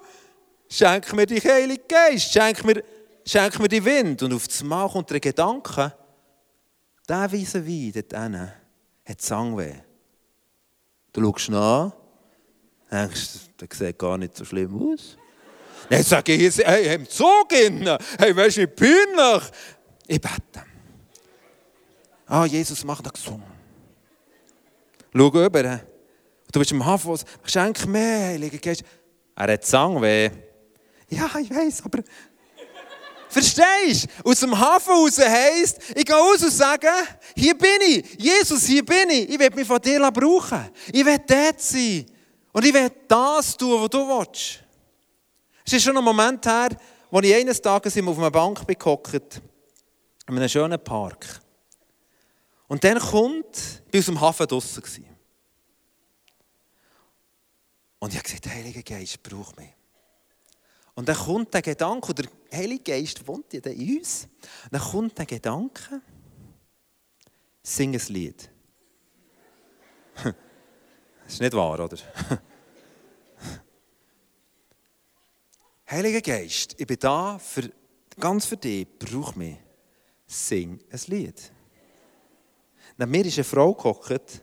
[0.70, 2.84] schenk mir dich, Heiliger Geist, schenk mir,
[3.26, 4.24] schenk mir die Wind.
[4.24, 5.94] Und auf das Mal kommt der Gedanke,
[7.08, 8.52] der weise Wein dort hinten
[9.06, 9.76] hat Sangweh.
[11.14, 11.92] Du schaust nach,
[12.92, 15.18] denkst, der sieht gar nicht so schlimm aus.
[15.90, 19.52] Dann sage ich, hey, im Zug innen, hey, weißt du, wie peinlich.
[20.08, 20.66] Ich bete.
[22.26, 23.44] Ah, Jesus macht das gesungen.
[25.16, 25.82] Schau rüber.
[26.52, 28.84] Du bist im Hafen, schenk mehr, Heiliger Geist.
[29.36, 30.32] Er hat Sangweh.
[31.10, 32.04] Ja, ich weiß, aber...
[33.28, 34.30] Verstehst du?
[34.30, 36.88] Aus dem Hafen raus heisst, ich gehe raus und sage,
[37.36, 38.18] hier bin ich.
[38.18, 39.30] Jesus, hier bin ich.
[39.30, 40.70] Ich will mich von dir brauchen.
[40.94, 42.06] Ich will dort sein.
[42.54, 44.64] Und ich will das tun, was du willst.
[45.66, 46.70] Es ist schon ein Moment her,
[47.12, 49.42] wo ich eines Tages auf einer Bank gehockt
[50.28, 51.42] in einem schönen Park.
[52.68, 55.06] Und dann kommt, ich war aus dem Hafen draussen.
[58.00, 59.75] Und ich habe gesagt, der Heilige Geist braucht mich.
[60.96, 64.30] Und dann kommt der Gedanke, der Heilige Geist wohnt ja in uns.
[64.72, 66.02] Dann kommt der Gedanke,
[67.62, 68.50] sing ein Lied.
[70.16, 70.34] Das
[71.28, 71.98] ist nicht wahr, oder?
[75.92, 77.70] Heiliger Geist, ich bin da für,
[78.18, 79.58] ganz für dich, brauch mich.
[80.26, 81.52] sing ein Lied.
[82.98, 84.42] Neben mir ist eine Frau gehockt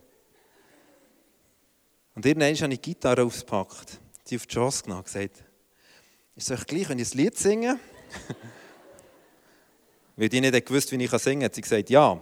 [2.15, 5.43] und irgendwann habe ich die Gitarre ausgepackt, sie auf die Chance genommen gesagt,
[6.37, 7.79] ist es euch gleich, wenn ich ein Lied singe?
[10.17, 12.13] Weil die nicht gewusst, wie ich singen kann, hat sie gesagt, ja.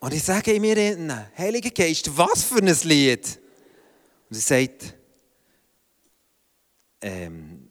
[0.00, 3.38] und ich sage in mir innen, Heiliger Geist, was für ein Lied?
[4.28, 4.94] Und sie sagt,
[7.00, 7.68] ähm,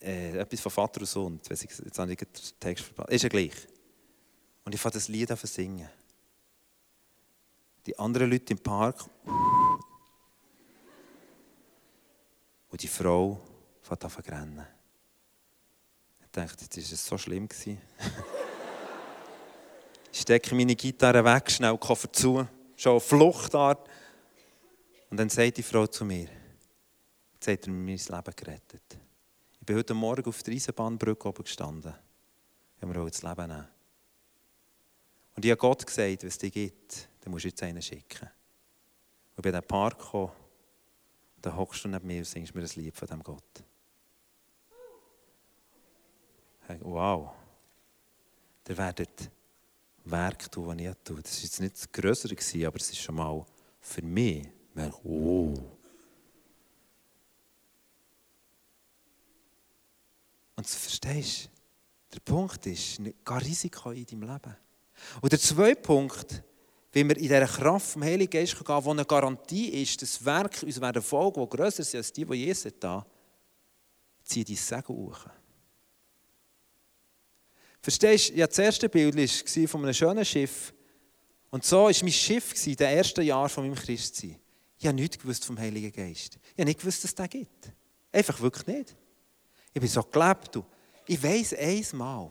[0.00, 1.40] äh, etwas von Vater und Sohn.
[1.48, 3.10] Jetzt, ich, jetzt habe ich den Text verpasst.
[3.10, 3.52] Ist ja gleich.
[4.64, 5.88] Und ich fange das Lied an zu singen.
[7.86, 9.04] Die anderen Leute im Park.
[12.70, 13.40] Und die Frau
[13.82, 14.66] fängt an zu rennen.
[16.20, 17.48] Ich dachte, jetzt war es so schlimm.
[20.12, 23.88] ich stecke meine Gitarre weg, schnell Koffer zu, schon auf Fluchtart.
[25.10, 26.28] Und dann sagt die Frau zu mir,
[27.34, 28.96] jetzt hat er mir mein Leben gerettet.
[29.58, 31.94] Ich bin heute Morgen auf der Eisenbahnbrücke oben gestanden.
[32.76, 33.68] Ich habe mir das Leben nehmen.
[35.34, 38.28] Und ich habe Gott gesagt, wenn es dich gibt, dann musst du jetzt einen schicken.
[38.28, 40.32] Und ich bin in den Park gekommen,
[41.42, 43.64] dann hockst du neben mir und singst mir ein Lied von diesem Gott.
[46.80, 47.32] Wow.
[48.68, 49.30] Ihr werdet
[50.04, 51.20] Werk tun, die ich tue.
[51.20, 53.44] Das war jetzt nicht das Größere, aber es ist schon mal
[53.80, 54.46] für mich,
[55.02, 55.54] oh.
[60.54, 61.50] Und du verstehst,
[62.12, 64.56] der Punkt ist, gar Risiko in deinem Leben.
[65.20, 66.42] Und der zweite Punkt,
[66.92, 70.24] wie wir in dieser Kraft vom Heiligen Geist gehen können, wo eine Garantie ist, dass
[70.24, 73.06] Werk uns werden folgen, die grösser sind als die, die Jesus da,
[74.24, 75.26] zieh dein Segen hoch.
[77.82, 80.74] Verstehst du, ja, das erste Bild war von einem schönen Schiff.
[81.50, 84.36] Und so war mein Schiff in den ersten Jahren von meinem Christsein.
[84.78, 86.38] Ich habe nichts gewusst vom Heiligen Geist.
[86.42, 87.72] Ich habe nicht gewusst, dass es den gibt.
[88.12, 88.96] Einfach wirklich nicht.
[89.72, 90.58] Ich bin so gelebt.
[91.06, 92.30] Ich weiss einmal,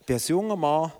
[0.00, 0.92] ich bin als junger Mann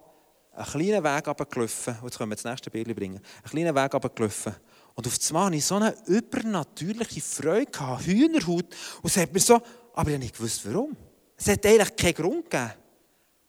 [0.56, 1.96] einen kleinen Weg runtergelaufen.
[2.02, 3.20] Jetzt können wir das nächste Bild bringen.
[3.42, 4.54] Einen kleinen Weg runtergelaufen.
[4.94, 8.74] Und auf einmal hatte ich so eine übernatürliche Freude, gehabt, Hühnerhaut.
[9.02, 9.60] Und es hat mir so,
[9.92, 10.96] aber ich habe nicht gewusst, warum.
[11.36, 12.72] Es hat eigentlich keinen Grund gegeben.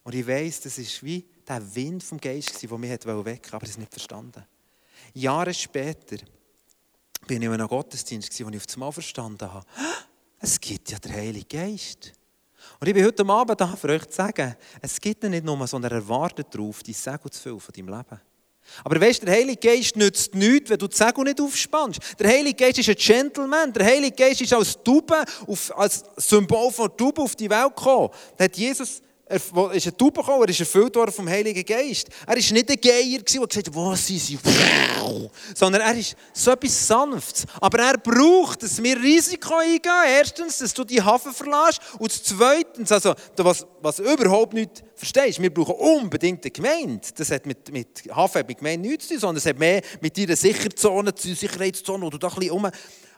[0.04, 3.64] Und ich weiss, das war wie der Wind vom Geist, der mich wecken wollte, aber
[3.64, 4.44] ich es nicht verstanden.
[5.14, 6.18] Jahre später
[7.26, 9.66] bin ich in einem Gottesdienst, wo ich auf einmal verstanden habe,
[10.40, 12.14] es gibt ja den Heiligen Geist.
[12.80, 15.92] Und ich bin heute Abend da, für euch zu sagen, es gibt nicht nur, sondern
[15.92, 18.22] er darauf, dein Segel zu füllen von deinem Leben.
[18.84, 22.00] Aber weißt du, der Heilige Geist nützt nichts, wenn du die Segel nicht aufspannst.
[22.20, 23.74] Der Heilige Geist ist ein Gentleman.
[23.74, 25.24] Der Heilige Geist ist als Taube,
[25.76, 28.10] als Symbol von Taube auf die Welt gekommen.
[28.36, 32.08] Da hat Jesus er ist ein Taube gekommen, er ist erfüllt worden vom Heiligen Geist.
[32.26, 34.40] Er war nicht ein Geier, der gesagt hat, wo sind sie?
[35.54, 37.46] Sondern er ist so etwas Sanftes.
[37.60, 39.92] Aber er braucht, dass wir Risiko eingehen.
[40.08, 41.82] Erstens, dass du die Hafen verlässt.
[42.00, 47.08] Und zweitens, also, was, was überhaupt nicht verstehst, wir brauchen unbedingt eine Gemeinde.
[47.16, 50.18] Das hat mit, mit Hafen mit Gemeinde nichts zu tun, sondern es hat mehr mit
[50.18, 52.70] deiner Sicherheitszone, Sicherheitszone, wo du da ein bisschen um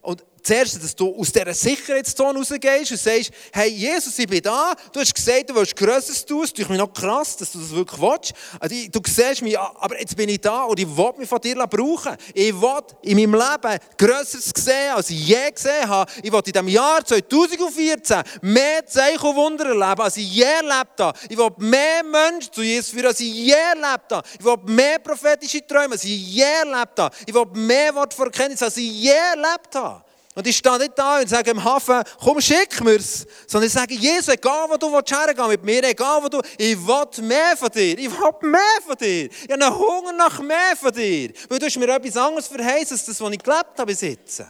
[0.01, 4.73] und zuerst, dass du aus dieser Sicherheitszone rausgehst und sagst, hey Jesus, ich bin da,
[4.91, 7.71] du hast gesagt, du willst Größeres tun, es ist mir noch krass, dass du das
[7.71, 8.33] wirklich willst.
[8.59, 11.55] Also, du siehst mich, aber jetzt bin ich da und ich will mich von dir
[11.67, 12.15] brauchen.
[12.33, 16.11] Ich will in meinem Leben Größeres sehen, als ich je gesehen habe.
[16.23, 20.99] Ich will in diesem Jahr 2014 mehr Zeichen und Wunder erleben, als ich je erlebt
[20.99, 21.17] habe.
[21.29, 24.27] Ich will mehr Menschen zu Jesus führen, als ich je erlebt habe.
[24.37, 27.15] Ich will mehr prophetische Träume, als ich je erlebt habe.
[27.25, 30.03] Ich will mehr Wort vor Erkenntnis, als ich je erlebt habe.
[30.39, 33.25] Und ich stehe nicht da und sage im Hafen, komm, schick mir's.
[33.45, 37.25] Sondern ich sage, Jesus, egal wo du hergehen mit mir, egal wo du, ich will
[37.25, 37.99] mehr von dir.
[37.99, 39.25] Ich will mehr von dir.
[39.25, 41.33] Ich habe einen Hunger nach mehr von dir.
[41.49, 44.45] Weil du hast mir etwas anderes verheißen, als das, was ich gelebt habe bis jetzt.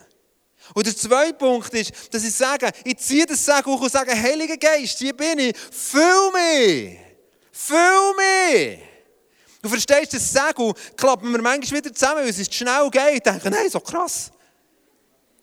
[0.76, 4.12] Und der zweite Punkt ist, dass ich sage, ich ziehe das Segen hoch und sage,
[4.12, 7.00] Heiliger Geist, hier bin ich, füll mich.
[7.52, 8.80] Füll mich.
[9.64, 13.16] Du verstehst, das Segen klappen wir manchmal wieder zusammen, weil es schnell geht.
[13.16, 14.30] Ich denke, nein, so krass.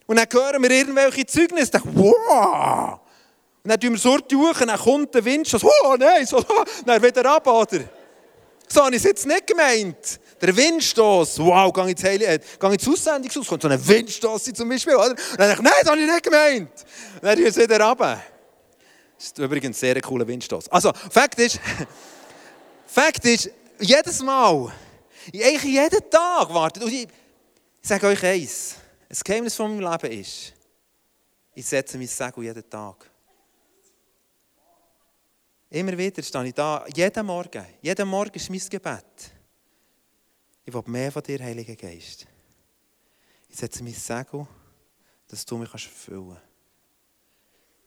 [0.06, 3.00] Und dann hören wir irgendwelche Zeugnisse, denken, wow!
[3.64, 6.44] Und dann tun wir so durch, dann kommt der Windstoß, oh nein, so,
[6.84, 7.80] dann wieder ab, oder?
[8.68, 10.20] So habe ich es jetzt nicht gemeint.
[10.40, 14.68] Der Windstoß, wow, gehe ins, Heil äh, gehe ins Aussendungshaus, kommt so ein Windstoß zum
[14.68, 15.10] Beispiel, oder?
[15.10, 16.70] Und dann denke ich, nein, das habe ich nicht gemeint.
[17.14, 17.98] Und dann tun wir es wieder ab.
[17.98, 18.18] Das
[19.26, 20.68] ist übrigens ein sehr cooler Windstoß.
[20.68, 21.58] Also, Fakt ist,
[22.86, 24.72] Fakt ist, jedes Mal,
[25.32, 27.08] eigentlich jeden Tag wartet, und ich,
[27.82, 28.76] ich sage euch eins,
[29.08, 30.52] ein Geheimnis von meinem Leben ist,
[31.54, 33.10] ich setze mein Segel jeden Tag.
[35.70, 37.64] Immer wieder stehe ich da, jeden Morgen.
[37.80, 39.32] Jeden Morgen ist mein Gebet.
[40.64, 42.26] Ich will mehr von dir, Heiliger Geist.
[43.48, 44.46] Ich setze mein Segel,
[45.28, 46.42] dass du mich erfüllen kannst.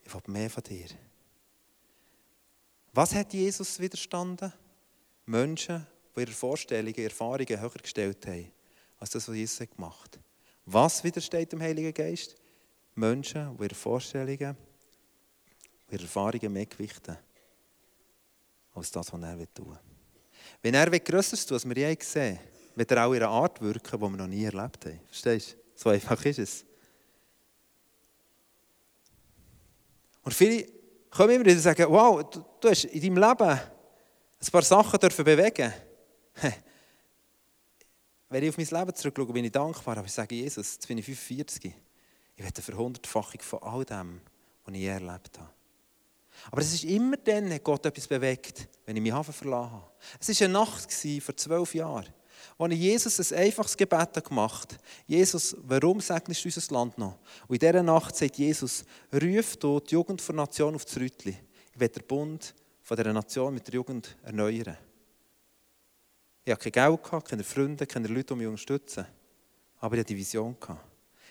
[0.04, 0.88] Ich will mehr von dir.
[2.92, 4.52] Was hat Jesus widerstanden?
[5.26, 8.50] Menschen, die ihre Vorstellungen, Erfahrungen höher gestellt haben,
[8.98, 10.29] als das, was Jesus gemacht hat.
[10.66, 12.36] Was widersteht dem Heiligen Geist?
[12.94, 14.56] Menschen, die ihre Vorstellungen,
[15.90, 17.16] ihre Erfahrungen mehr gewichten,
[18.74, 19.78] als das, was er tun will.
[20.62, 22.44] Wenn er Größeres tun was wir je gesehen haben,
[22.76, 25.00] wird er auch in einer Art wirken, die wir noch nie erlebt haben.
[25.06, 25.56] Verstehst du?
[25.74, 26.64] So einfach ist es.
[30.22, 30.66] Und viele
[31.10, 34.98] kommen immer wieder und sagen, wow, du, du hast in deinem Leben ein paar Sachen
[34.98, 35.72] dürfen bewegen.
[38.30, 40.98] Wenn ich auf mein Leben zurückschaue, bin ich dankbar, aber ich sage, Jesus, jetzt bin
[40.98, 41.74] ich 45.
[42.36, 44.20] Ich werde eine Verhundertfachung von all dem,
[44.64, 45.50] was ich je erlebt habe.
[46.50, 49.90] Aber es ist immer dann, hat Gott etwas bewegt, wenn ich meinen Hafen verlassen habe.
[50.20, 50.92] Es war eine Nacht
[51.24, 52.06] vor zwölf Jahren,
[52.56, 54.82] wo ich Jesus ein einfaches Gebet gemacht habe.
[55.08, 57.18] Jesus, warum segnest du unser Land noch?
[57.48, 61.36] Und in dieser Nacht sagt Jesus, ruf du die Jugend der Nation auf das Rütli.
[61.74, 64.78] Ich werde den Bund von dieser Nation mit der Jugend erneuern.
[66.50, 69.06] Ich hatte kein Geld, keine Freunde, keine Leute, die mich unterstützen.
[69.78, 70.56] Aber ich hatte die Vision.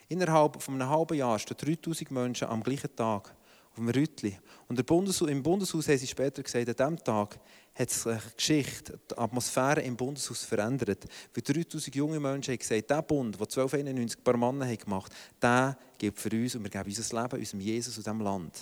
[0.07, 3.35] Innerhalb von einem halben Jahr stehen 3000 Menschen am gleichen Tag
[3.69, 4.39] auf dem Rütli.
[4.69, 7.37] Und Bundes im Bundeshaus haben sie später gesagt, an diesem Tag
[7.75, 11.05] hat sich die Geschichte, die Atmosphäre im Bundeshaus verändert.
[11.33, 15.77] Weil 3000 junge Menschen haben gesagt, der Bund, den 1291 paar Männer gemacht haben, der
[15.97, 18.57] gibt für uns und wir geben unser Leben unserem Jesus und diesem Land.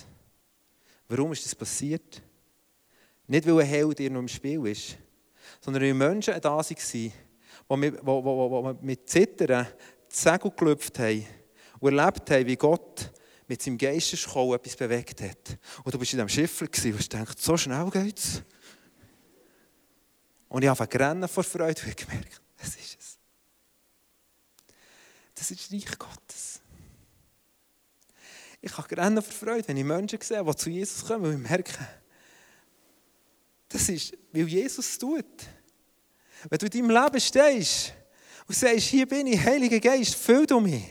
[1.08, 2.20] Warum ist das passiert?
[3.28, 4.98] Nicht, weil ein Held noch im Spiel ist,
[5.60, 7.12] sondern weil Menschen da waren, die
[8.82, 9.66] mit, Zittern
[10.10, 11.26] die Segel gelüpft haben
[11.80, 13.12] und erlebt haben, wie Gott
[13.46, 15.58] mit seinem Geistesschau etwas bewegt hat.
[15.82, 18.42] Und du bist in diesem Schiff und hast gedacht, so schnell geht's.
[20.48, 23.18] Und ich habe gerannt vor Freude und gemerkt, das ist es.
[25.34, 26.60] Das ist das Reich Gottes.
[28.60, 31.50] Ich habe gerannt vor Freude, wenn ich Menschen sehe, die zu Jesus kommen, und ich
[31.50, 31.72] merke,
[33.68, 35.24] das ist, weil Jesus es tut.
[36.48, 37.92] Wenn du in deinem Leben stehst
[38.46, 40.84] und sagst, hier bin ich, Heiliger Geist, füll du mich,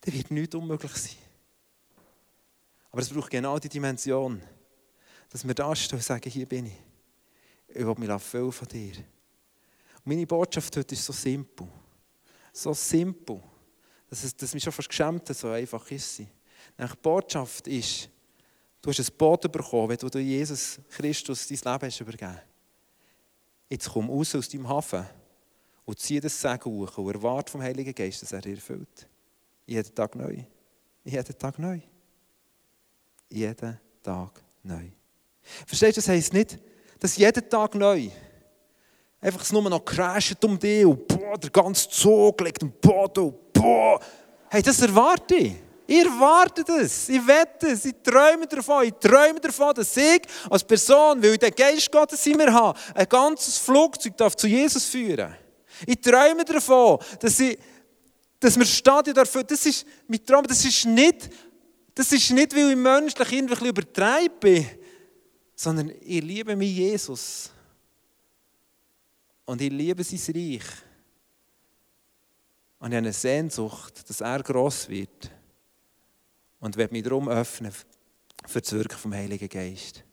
[0.00, 1.16] dann wird nichts unmöglich sein.
[2.90, 4.40] Aber es braucht genau die Dimension,
[5.28, 6.82] dass wir da stehen und sagen, hier bin ich.
[7.68, 8.94] Ich will mich füllen von dir.
[8.96, 11.68] Und meine Botschaft heute ist so simpel.
[12.52, 13.42] So simpel,
[14.08, 16.28] dass es dass mich schon fast geschämt hat, so einfach ist sie.
[16.78, 18.08] Die Botschaft ist,
[18.94, 22.40] du hast ein Boot bekommen, wenn du Jesus Christus dein Leben hast übergeben
[23.68, 25.04] Jetzt komm raus aus deinem Hafen
[25.84, 29.08] und zieh das Segen hoch und erwarte vom Heiligen Geist, dass er dir erfüllt.
[29.66, 30.36] Jeden Tag neu.
[31.04, 31.80] Jeden Tag neu.
[33.28, 34.88] Jeden Tag neu.
[35.66, 36.58] Verstehst du, das heisst nicht,
[37.00, 38.08] dass jeden Tag neu
[39.20, 43.52] einfach nur noch crasht um dich und boah, der ganze Zug liegt im Boden und
[43.52, 44.00] boah.
[44.48, 45.54] Hey, das erwarte ich.
[45.86, 47.08] Ich erwarte das.
[47.08, 47.84] Ich wette es.
[47.84, 48.84] Ich träume davon.
[48.84, 52.78] Ich träume davon, dass ich als Person, weil ich den Geist Gottes in mir habe,
[52.94, 55.34] ein ganzes Flugzeug darf zu Jesus führen
[55.86, 57.56] Ich träume davon, dass, ich,
[58.40, 61.30] dass wir Stadien dafür, das ist mein Traum, das ist nicht,
[61.94, 64.66] das ist nicht, weil ich menschlich irgendwie übertreibe bin,
[65.54, 67.50] sondern ich liebe mich Jesus.
[69.44, 70.64] Und ich liebe sein Reich.
[72.80, 75.30] Und ich habe eine Sehnsucht, dass er gross wird
[76.60, 77.72] und werde mich darum öffnen
[78.46, 80.04] für das Wirken vom Heiligen Geist.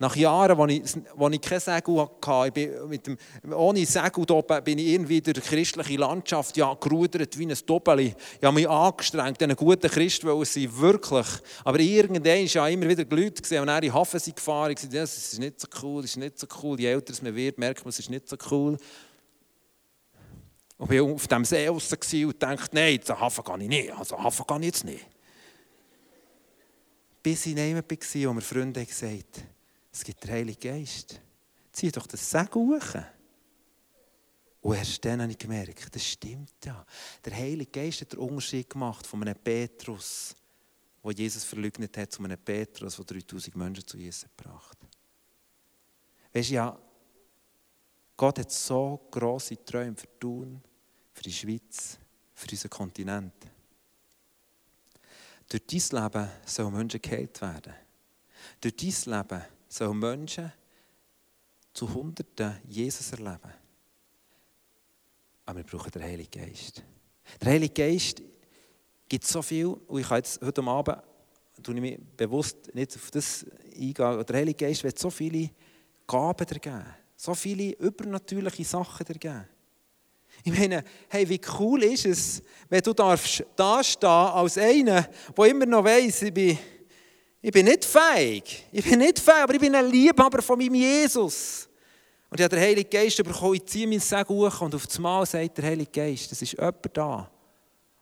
[0.00, 0.82] Nach Jahren, wo ich,
[1.16, 3.18] wo ich kein Segel hatte, bin mit dem,
[3.52, 4.24] ohne Segel
[4.62, 8.14] bin ich irgendwie durch die christliche Landschaft ja, gerudert wie ein Doppeli.
[8.38, 11.26] Ich habe mich angestrengt, einen guten Christ zu sein, wirklich.
[11.64, 15.40] Aber irgendwann war ja immer wieder Leute, die in Hafen sind gefahren und das ist
[15.40, 16.78] nicht so cool, das ist nicht so cool.
[16.78, 18.78] Je älter man wird, merkt man, es ist nicht so cool.
[20.78, 23.92] Und ich war auf dem See raus und dachte, nein, zum Hafen gehe ich nicht.
[23.92, 25.06] Also Hafen gehe ich jetzt nicht.
[27.22, 29.44] Bis ich neben war, wo mir Freunde gesagt
[29.98, 31.20] es gibt den Heiligen Geist.
[31.72, 33.02] Zieh doch das Segel hoch.
[34.60, 36.84] Und erst dann habe ich gemerkt, das stimmt ja.
[37.24, 40.36] Der Heilige Geist hat den Unterschied gemacht von einem Petrus,
[41.02, 44.98] wo Jesus verleugnet hat, zu einem Petrus, der 3000 Menschen zu Jesus gebracht hat.
[46.32, 46.78] Weißt du, ja,
[48.16, 50.60] Gott hat so grosse Träume für Thun,
[51.18, 51.98] für die Schweiz,
[52.32, 53.32] für unseren Kontinent.
[55.48, 57.74] Durch dein Leben sollen Menschen geheilt werden.
[58.60, 60.52] Durch dein Leben sollen Menschen
[61.74, 63.52] zu Hunderten Jesus erleben.
[65.46, 66.84] Aber wir brauchen den Heiligen Geist.
[67.40, 68.22] Der Heilige Geist
[69.08, 70.98] gibt so viel, und ich kann jetzt heute Abend
[71.66, 73.44] ich mich bewusst nicht auf das
[73.74, 74.24] eingehen.
[74.24, 75.50] Der Heilige Geist wird so viele
[76.06, 76.84] Gaben dir geben,
[77.16, 79.57] so viele übernatürliche Sachen dir geben.
[80.44, 85.44] Ich meine, hey, wie cool ist es, wenn du darfst da stehen als einer, der
[85.44, 86.58] immer noch weiss, ich bin,
[87.40, 88.66] Ich bin nicht fähig.
[88.72, 91.68] Ich bin nicht fähig, aber ich bin ein Liebhaber von meinem Jesus.
[92.30, 95.24] Und ich habe den Heiligen Geist bekommen, ich ziehe mein Segen und auf das Mal
[95.24, 97.30] sagt der Heilige Geist, es ist jemand da.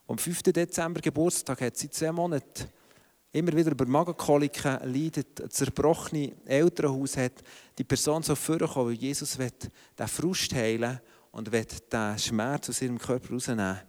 [0.07, 0.41] Am 5.
[0.43, 2.67] Dezember Geburtstag hat sie zwei Monate
[3.31, 7.33] immer wieder über Magenkoliken leidet, ein zerbrochenes Elternhaus hat,
[7.77, 9.51] die Person so vorkommen, weil Jesus will
[9.97, 10.99] den Frust heilen
[11.31, 13.79] und will den Schmerz aus ihrem Körper rausnehmen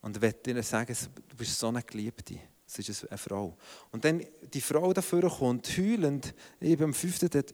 [0.00, 0.96] und will ihnen sagen,
[1.28, 2.38] du bist so eine Geliebte.
[2.66, 3.56] Das ist eine Frau.
[3.90, 7.18] Und dann die Frau dafür kommt, heulend, eben am 5.
[7.18, 7.52] Dezember,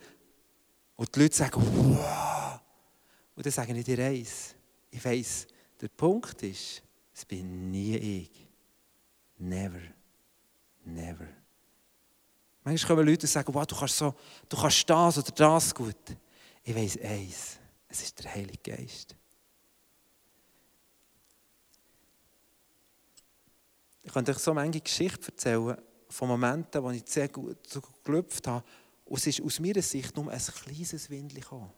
[0.99, 2.61] und die Leute sagen, wow.
[3.37, 4.57] Und dann sagen ich dir eins.
[4.91, 5.47] Ich weiss,
[5.81, 6.83] der Punkt ist,
[7.15, 8.49] es bin nie ich.
[9.39, 9.81] Never.
[10.85, 11.29] Never.
[12.65, 14.15] Manchmal kommen Leute und sagen, wow, du kannst, so,
[14.49, 16.17] du kannst das oder das gut.
[16.65, 17.59] Ich weiss eins.
[17.89, 19.15] Es ist der Heilige Geist.
[24.09, 25.77] Ich könnte euch so manche Geschichten erzählen
[26.09, 28.65] von Momenten, wo ich sehr gut geklopft habe
[29.05, 31.71] und es ist aus meiner Sicht nur ein kleines Windchen gekommen.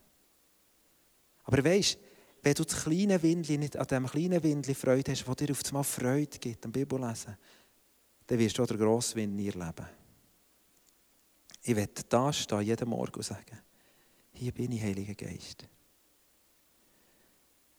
[1.43, 1.97] Aber weißt
[2.41, 5.65] wenn du das kleine Windchen nicht an diesem kleinen Windchen Freude hast, das dir auf
[5.65, 7.37] einmal Freude gibt, am Bibellesen,
[8.25, 9.85] dann wirst du auch den grossen Wind nie erleben.
[11.61, 13.59] Ich werde da stehen, jeden Morgen und sagen,
[14.31, 15.67] hier bin ich, Heiliger Geist.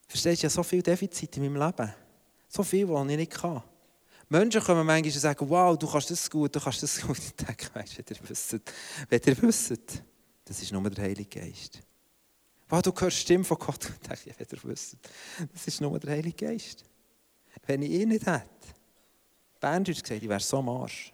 [0.07, 1.91] Verstehst du, ja so viele Defizite in meinem Leben.
[2.47, 3.63] So viel, was ich nicht kann.
[4.33, 7.19] Menschen kommen manchmal und sagen, wow, du kannst das gut, du kannst das gut.
[7.19, 8.59] Ich denke, weißt wenn ihr wisst,
[9.07, 10.03] wenn ihr wisst,
[10.43, 11.79] das ist nur der Heilige Geist.
[12.67, 13.85] Wow, du hörst die Stimme von Gott.
[13.85, 14.97] Ich denke, wenn ihr wisst,
[15.53, 16.83] das ist nur der Heilige Geist.
[17.67, 18.49] Wenn ich ihn nicht hätte,
[19.59, 21.13] Berndeutsch gesagt, ich wäre so am Arsch.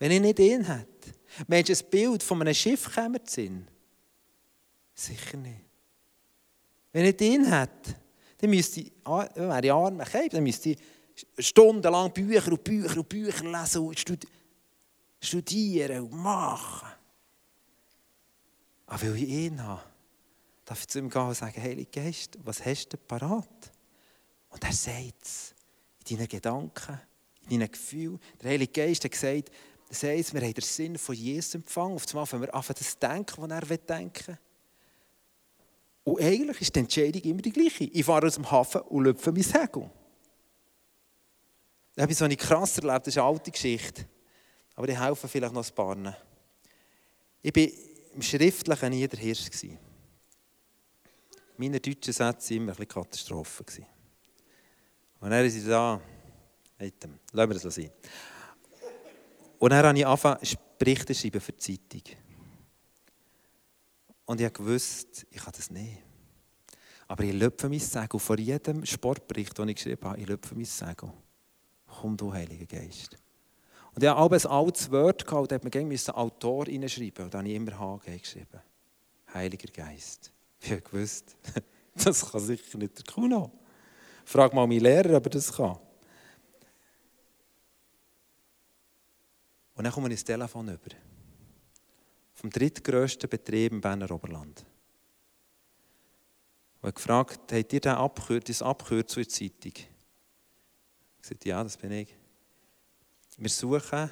[0.00, 1.14] Wenn ich nicht ihn hätte,
[1.46, 3.68] du, ein Bild von einem Schiff käme Sinn?
[4.92, 5.60] Sicher nicht.
[6.92, 7.94] Wenn ich ihn hätte,
[8.38, 10.78] dann müsste ich, wäre ich arm, dann müsste ich
[11.38, 14.04] stundenlang Bücher und Bücher und Bücher lesen und
[15.20, 16.88] studieren und machen.
[18.86, 19.82] Aber weil ich ihn habe,
[20.64, 23.72] darf ich zu ihm gehen und sagen, Heiliger Geist, was hast du parat?
[24.50, 25.54] Und er sagt es
[26.08, 27.00] in deinen Gedanken,
[27.48, 28.20] in deinen Gefühlen.
[28.40, 29.50] Der Heilige Geist hat gesagt,
[29.88, 31.96] das heisst, wir haben den Sinn von Jesus empfangen.
[31.96, 34.38] Auf einmal fangen wir an, das denken, was er denken will.
[36.04, 37.84] Und eigentlich ist die Entscheidung immer die gleiche.
[37.84, 39.90] Ich fahre aus dem Hafen und lüpfe mein Segel.
[41.96, 44.06] Etwas, was ich krass erlebt das ist eine alte Geschichte.
[44.74, 46.16] Aber ich helfe vielleicht noch ein paar.
[47.40, 49.48] Ich war im Schriftlichen nie der Hirsch.
[51.56, 53.64] Meine deutschen Sätze waren immer ein bisschen Katastrophe.
[55.20, 56.00] Und dann ist sie da,
[56.78, 57.90] lassen wir das sein.
[59.58, 60.40] Und dann habe ich angefangen,
[60.78, 62.16] Berichte schreiben für die Zeitung.
[64.26, 65.98] Und ich wusste, ich kann das nicht.
[67.06, 68.18] Aber ich löpfe mein Segel.
[68.18, 71.12] Vor jedem Sportbericht, den ich geschrieben habe, ich löpfe mein Segel
[72.04, 73.16] komm du, Heiliger Geist.
[73.94, 77.24] Und ich habe ein altes Wort gehabt, da musste man Autor reinschreiben.
[77.24, 78.60] Und da habe ich immer HG geschrieben.
[79.32, 80.30] Heiliger Geist.
[80.60, 81.34] Ich habe gewusst,
[81.94, 83.50] das kann sicher nicht der Kuno.
[84.26, 85.78] Frag mal meinen Lehrer, ob er das kann.
[89.74, 90.94] Und dann komme ich ins Telefon über.
[92.34, 94.66] Vom drittgrößten Betrieb im Berner Oberland.
[96.82, 99.93] Und ich gefragt, habt ihr das Abkürzung in der Zeitung?
[101.24, 102.14] Ich sagte, ja, das bin ich.
[103.38, 104.10] Wir suchen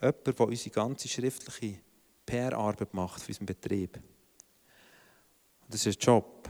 [0.00, 1.80] jemanden, der unsere ganze schriftliche
[2.24, 3.98] PR-Arbeit macht für unseren Betrieb.
[3.98, 6.48] Und das ist ein Job.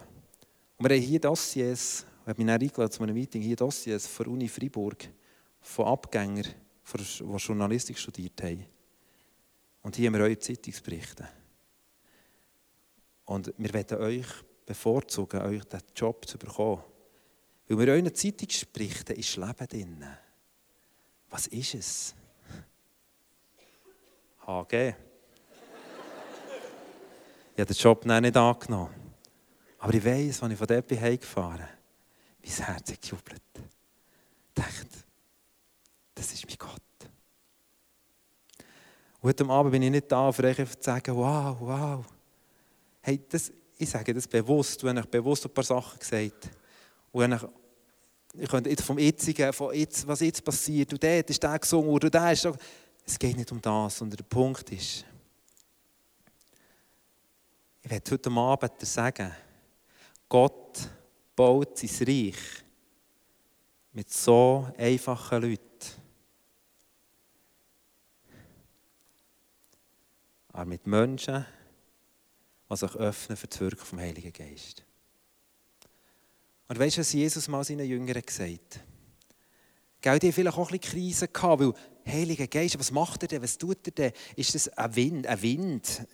[0.77, 4.07] Und wir haben hier Dossiers, ich habe mich dann eingeladen zu einem Meeting, hier Dossiers
[4.07, 5.09] von Uni Freiburg,
[5.61, 6.55] von Abgängern,
[6.95, 8.65] die Journalistik studiert haben.
[9.83, 11.29] Und hier haben wir eure Zeitungsberichte.
[13.25, 14.29] Und wir werden euch
[14.65, 16.85] bevorzugen, euch diesen Job zu bekommen.
[17.69, 20.07] Weil wir euren Zeitungsberichten ist Leben drin.
[21.31, 22.15] Was ist es?
[24.47, 24.95] HG.
[27.55, 28.95] Ich habe den Job nicht angenommen.
[29.79, 31.69] Aber ich weiß, als ich von dort heimgefahren
[32.41, 33.43] bin, mein Herz hat gejubelt.
[33.57, 34.87] Ich dachte,
[36.15, 36.81] das ist mein Gott.
[39.21, 42.05] Und heute Abend bin ich nicht da, um euch zu sagen, wow, wow.
[43.01, 46.51] Hey, das, ich sage das bewusst, du hast bewusst ein paar Sachen gesagt.
[47.17, 51.43] Und ich, ich könnte jetzt vom Jetzigen, von jetzt, was jetzt passiert, und dort ist
[51.43, 52.55] der gesungen, oder der ist so.
[53.07, 55.07] Es geht nicht um das, sondern der Punkt ist,
[57.83, 59.33] ich werde heute Abend sagen,
[60.29, 60.91] Gott
[61.35, 62.37] baut sein Reich
[63.93, 65.63] mit so einfachen Leuten.
[70.53, 71.47] Aber mit Menschen,
[72.69, 74.86] die sich öffnen für das Wirken vom Heiligen Geist.
[76.69, 78.81] Und weißt du, was Jesus mal seinen Jüngern gesagt
[80.05, 80.23] hat?
[80.23, 81.73] Die haben vielleicht auch ein bisschen Krisen gehabt, weil
[82.07, 84.13] Heiliger Geist, was macht er denn, was tut er denn?
[84.37, 85.27] Ist das ein Wind?
[85.27, 86.07] Ein Wind?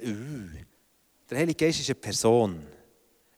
[1.30, 2.66] Der Heilige Geist ist eine Person.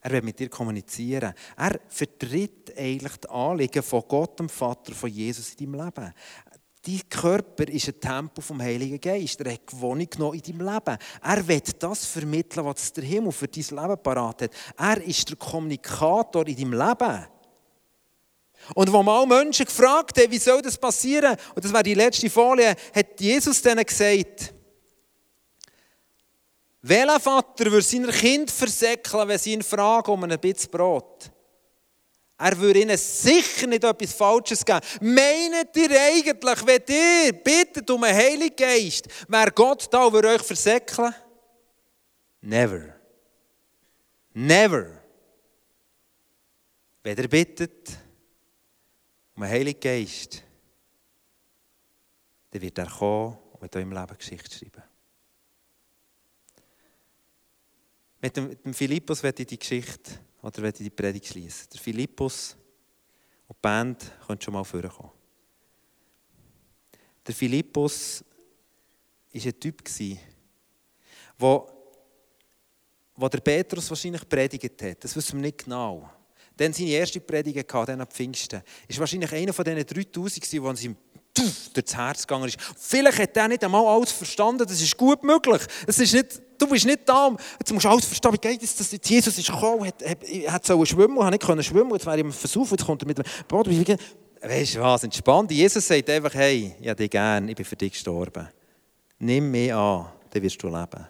[0.01, 1.35] Er will mit dir kommunizieren.
[1.57, 6.15] Er vertritt eigentlich die Anliegen von Gott, dem Vater, von Jesus in deinem Leben.
[6.87, 9.41] Dein Körper ist ein Tempel vom Heiligen Geist.
[9.41, 10.99] Er hat Gewohnung genommen in deinem Leben.
[11.23, 14.51] Er will das vermitteln, was der Himmel für dein Leben parat hat.
[14.77, 17.27] Er ist der Kommunikator in deinem Leben.
[18.75, 22.29] Und wo mal Menschen gefragt haben, wie soll das passieren, und das war die letzte
[22.29, 24.53] Folie, hat Jesus denen gesagt,
[26.83, 31.31] welcher Vater würde seiner Kind versäckeln, wenn sie ihn fragen um ein bisschen Brot?
[32.37, 34.81] Er würde ihnen sicher nicht etwas Falsches geben.
[35.01, 40.43] Meint ihr eigentlich, wenn ihr bittet um einen Heiligen Geist, wäre Gott da, würde euch
[40.43, 41.15] versäckeln?
[42.41, 42.95] Never.
[44.33, 45.01] Never.
[47.05, 47.91] Wenn ihr bittet
[49.37, 50.43] um einen Heiligen Geist,
[52.51, 54.83] dann wird er kommen und mit eurem Leben Geschichte schreiben.
[58.21, 61.69] Mit dem, Philippus werde ich die Geschichte oder ich die Predigt schließen.
[61.73, 62.55] Der Philippus
[63.49, 65.11] und die Band können schon mal vorkommen.
[67.27, 68.23] Der Philippus
[69.33, 69.83] war ein Typ,
[71.39, 71.67] wo,
[73.17, 75.03] wo der Petrus wahrscheinlich predigt hat.
[75.03, 76.11] Das wissen wir nicht genau.
[76.55, 78.63] Dann seine erste Predigt hatte, dann am Pfingsten.
[78.87, 80.97] Ist wahrscheinlich einer von diesen 3000, die uns ihm
[81.73, 82.61] durchs Herz gegangen ist.
[82.77, 84.67] Vielleicht hat er nicht einmal alles verstanden.
[84.67, 85.63] Das ist gut möglich.
[85.87, 88.75] Es ist nicht Du bist nicht da, jetzt musst du alles verstehen, wie geht es,
[88.75, 92.17] dass Jesus ist gekommen, hat, hat, hat so schwimmen, hat nicht können schwimmen, jetzt wäre
[92.17, 93.69] ich im Versuch, jetzt kommt er mit dem Boot.
[93.69, 95.51] Weißt du was, entspannt.
[95.51, 98.49] Jesus sagt einfach, hey, ich habe dich gern, ich bin für dich gestorben.
[99.19, 101.07] Nimm mich an, dann wirst du leben.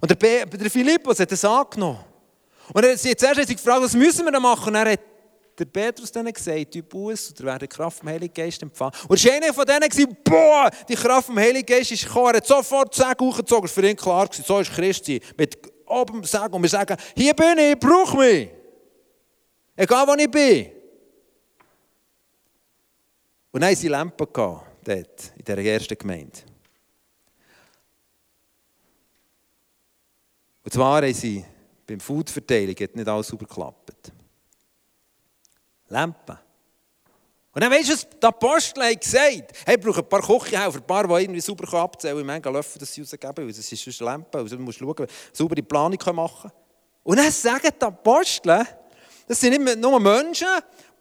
[0.00, 1.98] Und der, der Philippus hat das angenommen.
[2.72, 4.68] Und er hat sich zuerst gefragt, was müssen wir da machen?
[4.68, 5.00] Und er hat
[5.60, 8.92] der Petrus dann gesagt, du Buß, oder werden Kraft vom Heiligen Geist empfangen.
[9.08, 12.34] Und war einer von denen, der boah, die Kraft vom Heiligen Geist ist gekommen.
[12.34, 13.64] Er hat sofort die Säge hochgezogen.
[13.66, 15.20] Es war für ihn klar, so ist Christi.
[15.36, 16.50] Mit oben Säge.
[16.50, 18.48] Und wir sagen, hier bin ich, brauch mich.
[19.76, 20.70] Egal, wo ich bin.
[23.52, 26.38] Und dann haben sie Lampen dort, in dieser ersten Gemeinde.
[30.62, 31.44] Und zwar haben sie
[31.86, 34.12] beim Foodverteilung nicht alles super geklappt.
[35.90, 36.38] Lampen.
[37.52, 40.78] Und dann weißt du, was die Apostel haben gesagt hey, ich brauche ein paar Küchenhelfer,
[40.78, 43.84] ein paar, die irgendwie sauber abzählen können, viele Löffel das sie rausgeben, weil das ist
[43.84, 46.50] sonst Lampen, also du musst schauen, saubere Planung machen.
[47.02, 48.64] Und dann sagen die Apostel,
[49.26, 50.46] das sind nicht nur Menschen,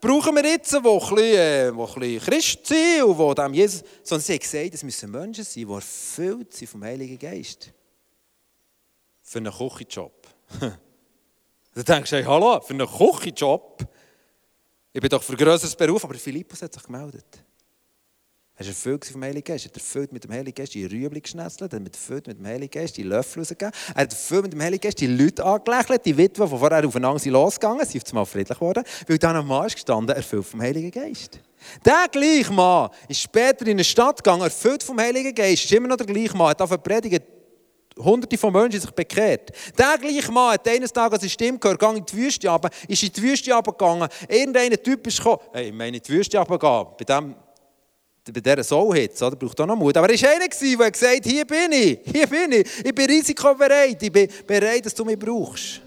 [0.01, 4.23] brauchen wir jetzt, die ein bisschen, äh, die ein Christ sind und dem Jesus, sondern
[4.23, 7.71] sie haben gesagt, es müssen Menschen sein, die erfüllt sind vom Heiligen Geist.
[9.21, 10.27] Für einen Küchenjob.
[11.75, 13.87] du denkst, hey, hallo, für einen Küchenjob
[14.93, 17.25] ich bin doch für grösseres Beruf, aber Philippus hat sich gemeldet.
[18.59, 19.65] Er ist erfüllt vom Heiligen Geist.
[19.65, 22.45] Er hat erfüllt mit dem Heiligen Geist die Rüebli geschnetzelt, er hat erfüllt mit dem
[22.45, 26.05] Heiligen Geist die Löffel rausgegeben, er hat erfüllt mit dem Heiligen Geist die Leute angelächelt,
[26.05, 29.65] die Witwen, die vorher aufeinander sind losgegangen sind, sind mal friedlich geworden, weil dann am
[29.65, 31.39] ist gestanden, erfüllt vom Heiligen Geist.
[31.85, 35.87] Der gleiche Mann ist später in eine Stadt gegangen, erfüllt vom Heiligen Geist, ist immer
[35.87, 37.21] noch der gleiche Mann, hat auf predigen,
[37.99, 39.51] Hunderte von Menschen sich bekehrt.
[39.77, 43.03] Der gleiche Mann hat eines Tages eine Stimme gehört, ging in die Wüste runter, ist
[43.03, 44.07] in die Wüste runtergegangen.
[44.27, 47.35] Irgendein Typ ist gekommen, hey, ich meine, in die Wüste runtergehen, bei dem
[48.31, 49.35] bei dieser Soulhitze, oder?
[49.35, 49.97] Braucht auch noch Mut.
[49.97, 53.05] Aber er war einer, der gesagt hat, hier bin ich, hier bin ich, ich bin
[53.07, 55.81] risikobereit, ich bin bereit, dass du mich brauchst.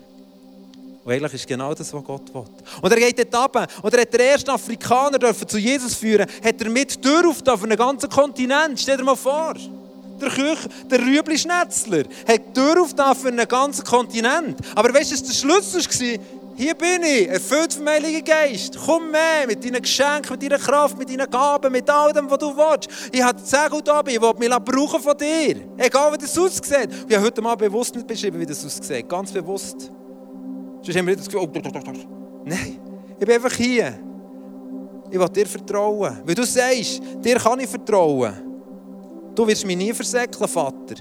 [1.05, 2.45] Und eigentlich ist genau das, was Gott will.
[2.81, 3.67] Und er geht dort runter.
[3.83, 7.77] Und er hat den ersten Afrikaner zu Jesus führen, hat er mit Tür auf einen
[7.77, 8.79] ganzen Kontinent.
[8.79, 9.55] Stell dir mal vor
[10.23, 14.59] der Küche, der Rüebli-Schnetzler, hat Tür aufgetan für einen ganzen Kontinent.
[14.75, 16.25] Aber weißt du, was der Schlüssel war?
[16.55, 18.79] Hier bin ich, erfüllt vom Heiligen Geist.
[18.85, 22.39] Komm mehr mit deinen Geschenken, mit deiner Kraft, mit deinen Gaben, mit all dem, was
[22.39, 22.89] du willst.
[23.11, 25.57] Ich habe sehr gut da, ich will mich brauchen von dir.
[25.79, 26.91] Egal, wie das aussieht.
[27.09, 29.09] Ich habe heute mal bewusst nicht beschrieben, wie das aussieht.
[29.09, 29.91] Ganz bewusst.
[30.83, 32.79] Sonst haben wir nicht das Gefühl, oh, Nein,
[33.19, 33.99] ich bin einfach hier.
[35.11, 36.21] Ich will dir vertrauen.
[36.25, 38.52] Weil du sagst, dir kann ich vertrauen.
[39.35, 40.97] Du wirst mich nie versäckeln, Vater.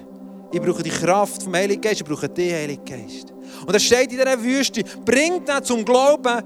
[0.51, 3.33] Ich brauche die Kraft vom Heiligen Geist, ich brauche den Heiligen Geist.
[3.65, 6.41] Und er steht in dieser Wüste, bringt ihn zum Glauben,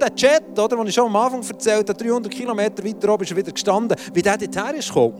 [0.00, 3.30] der Jet, oder, den ich schon am Anfang erzählt habe, 300 Kilometer weiter oben ist
[3.30, 5.18] er wieder gestanden, wie der dorthin ist gekommen.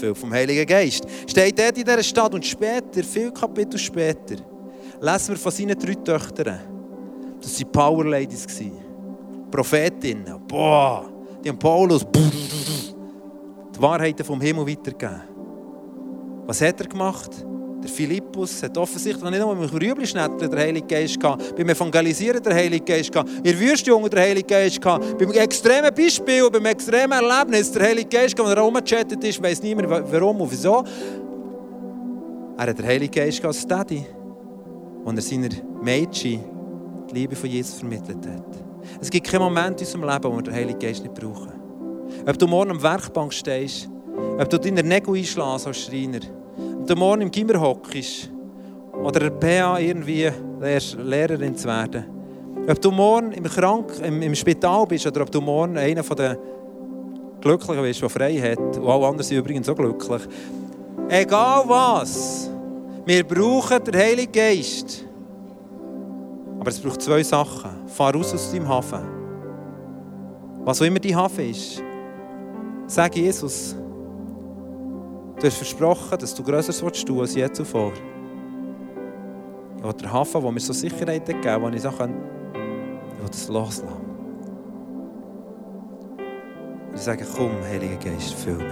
[0.00, 1.04] Viel vom Heiligen Geist.
[1.26, 4.36] Steht dort in dieser Stadt und später, viele Kapitel später,
[5.00, 6.60] lesen wir von seinen drei Töchtern.
[7.40, 8.46] Das waren Power Ladies.
[9.50, 10.40] Prophetinnen.
[10.46, 11.08] Boah,
[11.42, 12.04] die haben Paulus
[13.78, 15.22] die Wahrheiten vom Himmel weitergeben.
[16.46, 17.30] Was hat er gemacht?
[17.82, 22.42] Der Der Philippus hat offensichtlich nicht nur beim Rüblischnetteln der Heilige Geist gehabt, beim Evangelisieren
[22.42, 26.66] der Heilige Geist gehabt, in der Wüste der Heilige Geist gehabt, beim extremen Beispiel, beim
[26.66, 30.84] extremen Erlebnis der Heilige Geist gehabt, wenn er rumgechattet ist, weiss niemand warum und wieso.
[32.58, 34.04] Er hat den Heiligen Geist als Daddy,
[35.02, 35.48] wo er seiner
[35.80, 36.44] Mädchen
[37.10, 38.44] die Liebe von Jesus vermittelt hat.
[39.00, 41.57] Es gibt keinen Moment in unserem Leben, wo wir den Heiligen Geist nicht brauchen.
[42.26, 43.88] Ob du morgen am Werkbank stehst,
[44.38, 46.20] ob du deine Nägel einschlägst als Schreiner,
[46.80, 48.30] ob du morgen im Gimmer hockst
[48.92, 50.30] oder PA irgendwie
[50.60, 52.04] lernst, Lehrerin zu werden,
[52.68, 56.16] ob du morgen im, Krank im, im Spital bist oder ob du morgen einer von
[56.16, 56.36] den
[57.40, 60.22] Glücklichen bist, der frei hat, und alle anderen sind übrigens auch glücklich.
[61.08, 62.50] Egal was,
[63.06, 65.04] wir brauchen den Heiligen Geist.
[66.60, 67.86] Aber es braucht zwei Sachen.
[67.86, 69.00] Fahr raus aus deinem Hafen.
[70.64, 71.82] Was auch immer dein Hafen ist.
[72.90, 73.76] Sag Jesus,
[75.38, 77.92] du hast versprochen, dass du Größeres tun als je zuvor.
[79.76, 82.14] Ich der Hafen, wo mir so Sicherheit gegeben wo ich sagen
[82.54, 83.88] ich will das loslassen.
[86.88, 88.64] Und ich sage, komm, Heiliger Geist, füll mich.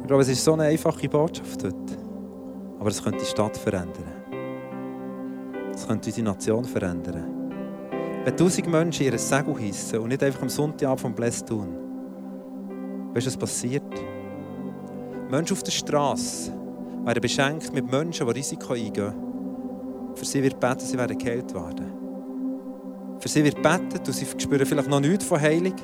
[0.00, 1.98] Ich glaube, es ist so eine einfache Botschaft heute.
[2.80, 4.04] Aber es könnte die Stadt verändern.
[5.74, 7.33] Es könnte unsere Nation verändern.
[8.24, 11.68] Wenn tausend Menschen ihr Segel hissen und nicht einfach am Sonntagabend vom Bless tun,
[13.12, 13.82] weißt du, was passiert?
[15.30, 16.50] Menschen auf der Straße
[17.04, 19.12] werden beschenkt mit Menschen, die Risiko eingehen.
[20.14, 21.92] Für sie wird beten, sie werden geheilt werden.
[23.18, 25.74] Für sie wird beten und sie spüren vielleicht noch nichts von Heilung.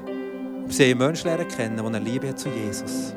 [0.64, 3.14] Aber sie haben Menschen lernen kennen, die eine Liebe hat zu Jesus.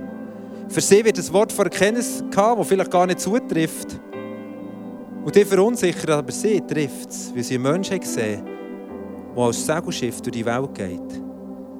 [0.67, 4.01] Für sie wird das Wort von Erkenntnis haben, das vielleicht gar nicht zutrifft.
[5.23, 8.52] Und die verunsichert, aber sie trifft es, weil sie Menschen gesehen
[9.35, 11.21] der als Segelschiff durch die Welt geht.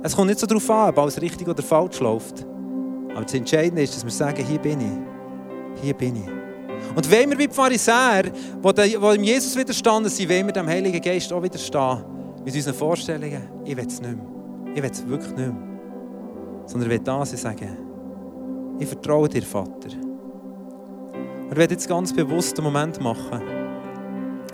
[0.02, 2.46] Es kommt nicht so darauf an, ob alles richtig oder falsch läuft.
[3.12, 5.82] Aber das Entscheidende ist, dass wir sagen, hier bin ich.
[5.82, 6.30] Hier bin ich.
[6.96, 11.02] Und wenn wir wie die Pharisäer, die dem Jesus widerstanden sind, wenn wir dem Heiligen
[11.02, 12.04] Geist auch widerstehen,
[12.44, 14.74] mit unseren Vorstellungen, ich will es nicht mehr.
[14.76, 15.56] Ich will es wirklich nicht mehr.
[16.66, 17.78] Sondern ich will da sein sagen,
[18.80, 19.90] ich vertraue dir, Vater.
[19.94, 23.42] Und ich werde jetzt ganz bewusst einen Moment machen,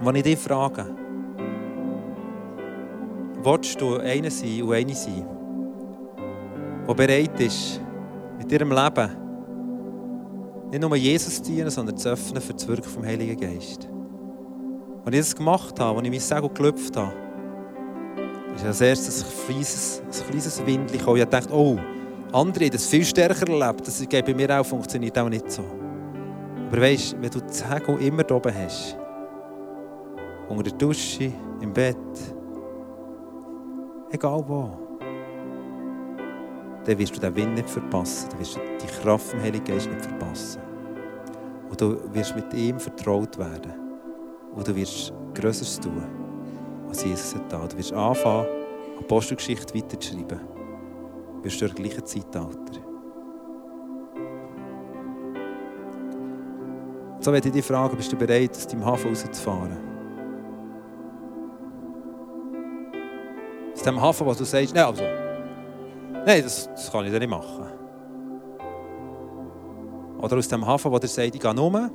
[0.01, 0.85] wo ich dich frage,
[3.43, 5.25] willst du einer sein und eine sein,
[6.87, 7.81] der bereit ist,
[8.37, 9.09] mit ihrem Leben
[10.71, 13.89] nicht nur Jesus zu dienen, sondern zu öffnen für das Wirken vom Heiligen Geist.
[15.03, 17.13] Als ich das gemacht habe, als ich mein Segel gelüpft habe,
[18.55, 21.17] ist als erstes ein kleines, ein kleines Windchen gekommen.
[21.17, 21.77] Ich dachte, oh,
[22.31, 23.87] andere haben das viel stärker erlebt.
[23.87, 25.63] Das geht bei mir auch, funktioniert auch nicht so.
[26.67, 28.95] Aber weißt, wenn du das Segel immer da oben hast,
[30.47, 31.31] unter der Dusche,
[31.61, 31.95] im Bett,
[34.11, 34.71] egal wo,
[36.85, 39.89] dann wirst du den Wind nicht verpassen, dann wirst du die Kraft vom Heiligen Geist
[39.89, 40.61] nicht verpassen.
[41.69, 43.73] Und du wirst mit ihm vertraut werden.
[44.55, 46.03] Und du wirst Größeres tun,
[46.87, 47.69] als Jesus hat getan.
[47.69, 48.47] Du wirst anfangen,
[48.99, 50.39] Apostelgeschichte weiterzuschreiben.
[51.35, 52.81] Du bist im gleichen Zeitalter.
[57.21, 59.88] So werde ich dich fragen, bist du bereit, aus deinem Hafen rauszufahren?
[63.79, 65.03] Aus dem Hafen, wo du sagst, nein, also,
[66.25, 67.63] nein, das, das kann ich nicht machen.
[70.21, 71.89] Oder aus dem Hafen, wo der sagt, ich gehe nur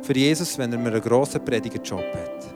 [0.00, 2.54] für Jesus, wenn er mir einen grossen Predigerjob hat.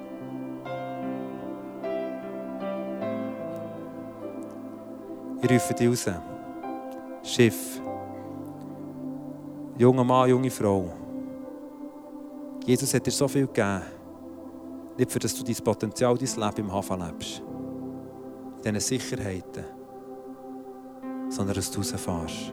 [5.43, 6.11] Ich rufe dich raus.
[7.23, 7.81] Schiff.
[9.79, 10.93] Junger Mann, junge Frau.
[12.65, 13.83] Jesus hat dir so viel gegeben.
[14.99, 17.43] Nicht für dass du dein Potenzial, dein Leben im Hafen lebst
[18.75, 19.65] diesen Sicherheiten,
[21.29, 22.53] sondern dass du rausfährst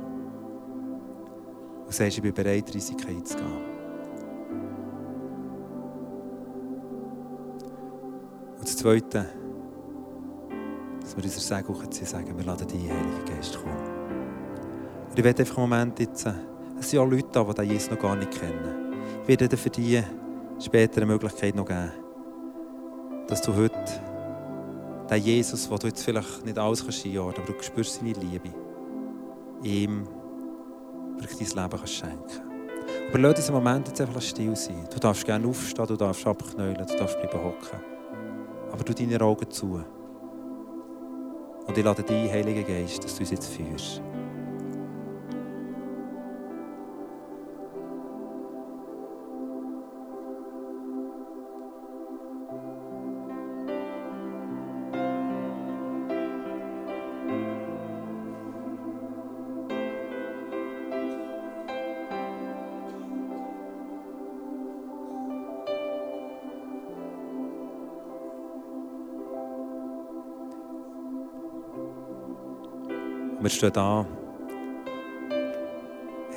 [1.86, 3.74] und sagst, ich bin bereit, Risiken einzugehen.
[8.57, 9.26] Und das Zweite,
[11.01, 13.76] dass wir unser Segen sagen, wir laden dich, Heiliger Geist, kommen.
[15.09, 16.28] Und ich werde einfach einen Moment jetzt,
[16.80, 18.93] es sind auch Leute da, die Jesus noch gar nicht kennen.
[19.24, 20.01] Ich werde dir für die
[20.59, 21.91] später eine Möglichkeit noch geben,
[23.28, 24.12] dass du heute
[25.10, 28.14] der Jesus, wo du jetzt vielleicht nicht alles kannst einordnen kannst, aber du spürst seine
[28.14, 28.49] Liebe,
[29.64, 30.08] ihm
[31.18, 32.54] wirklich dein Leben kannst schenken
[33.10, 34.88] Aber lass diesen Moment jetzt einfach still sein.
[34.91, 37.80] Du darfst gerne aufstehen, du darfst abknäulen, du darfst bleiben hocken.
[38.72, 39.84] Aber du deine Augen zu.
[41.66, 44.01] Und ich lade dich, Heiliger Geist, dass du uns jetzt führst.
[73.54, 74.06] Stehen da,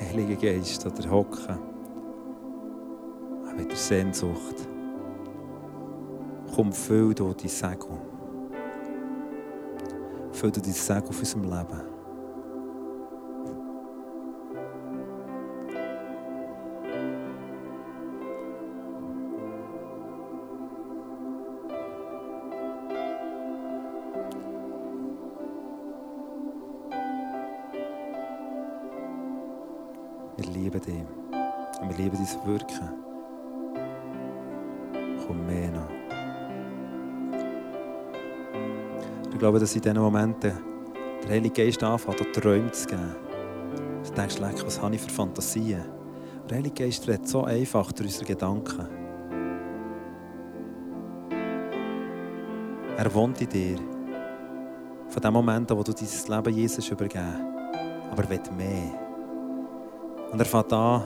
[0.00, 1.58] Heiliger Geist, oder hocken,
[3.56, 4.68] mit der Sehnsucht.
[6.54, 7.98] Komm, füll du dein Segen.
[10.32, 11.95] Füll du dein Segen auf unserem Leben.
[30.76, 31.80] Lieben dich.
[31.80, 32.88] Und wir lieben dein Wirken.
[35.26, 35.90] Komm mehr noch.
[39.32, 40.52] Ich glaube, dass in diesen Momenten
[41.22, 43.14] der Heilige Geist anfängt, auch Träume zu geben.
[44.04, 45.84] Du denkst, leck, was habe ich für Fantasien?
[46.48, 48.86] Der Heilige Geist redet so einfach durch unsere Gedanken.
[52.96, 53.78] Er wohnt in dir.
[55.08, 57.54] Von dem Moment wo du dein Leben Jesus übergeben
[58.10, 59.05] Aber er will mehr.
[60.32, 61.02] Und er fängt an,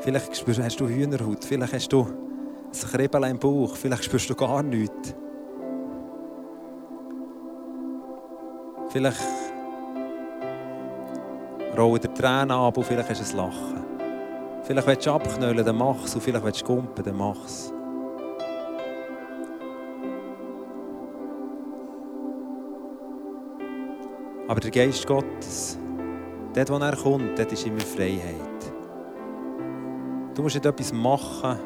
[0.00, 4.34] vielleicht spürst, hast du Hühnerhaut, vielleicht hast du ein Kribbeln im Bauch, vielleicht spürst du
[4.34, 5.14] gar nichts.
[8.90, 9.22] Vielleicht
[11.76, 13.84] rollen dir Tränen ab und vielleicht hast du ein Lachen.
[14.64, 16.14] Vielleicht willst du abknüllen, dann mach es.
[16.14, 17.72] Und vielleicht willst du kumpen, dann mach es.
[24.46, 25.78] Aber der Geist Gottes,
[26.54, 28.72] dort wo er kommt, dort ist immer Freiheit.
[30.34, 31.58] Du musst nicht etwas machen,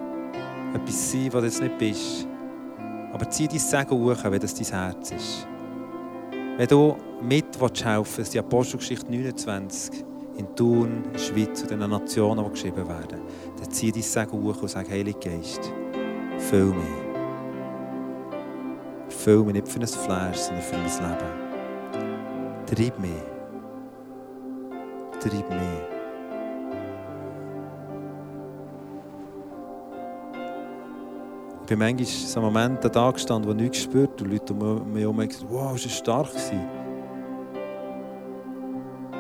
[0.74, 2.28] etwas sein, was du jetzt nicht bist.
[3.12, 5.47] Aber zieh dein Segen hoch, wenn das dein Herz ist.
[6.57, 10.05] Wenn du mit helfen willst, die Apostelgeschichte 29
[10.39, 13.20] in Thun, in der Schweiz und den Nationen, die geschrieben werden,
[13.59, 15.72] dann zieh dein Segen hoch und sag, Heiliger Geist,
[16.39, 16.87] füll mich.
[19.09, 21.47] Füll mich nicht für ein Fleisch, sondern für mein Leben.
[22.66, 23.36] Treib mich.
[25.29, 25.59] Treib mich.
[31.62, 35.03] Ich bin manchmal so Momente da gestanden, wo ich nichts gespürt und Leute um mich
[35.03, 36.61] herum gesagt wow, ist stark gewesen.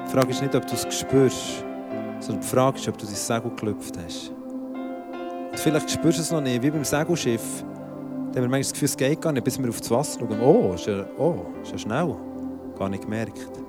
[0.06, 1.64] Die Frage ist nicht, ob du es spürst,
[2.20, 4.30] sondern die Frage ist, ob du dein Segel geklopft hast.
[5.50, 7.62] Und vielleicht spürst du es noch nicht, wie beim Segelschiff.
[7.62, 10.20] Da haben wir manchmal das Gefühl, es geht gar nicht, bis wir auf das Wasser
[10.20, 10.40] schauen.
[10.40, 12.14] Oh, ist ja, oh, ist ja schnell.
[12.78, 13.65] Gar nicht gemerkt.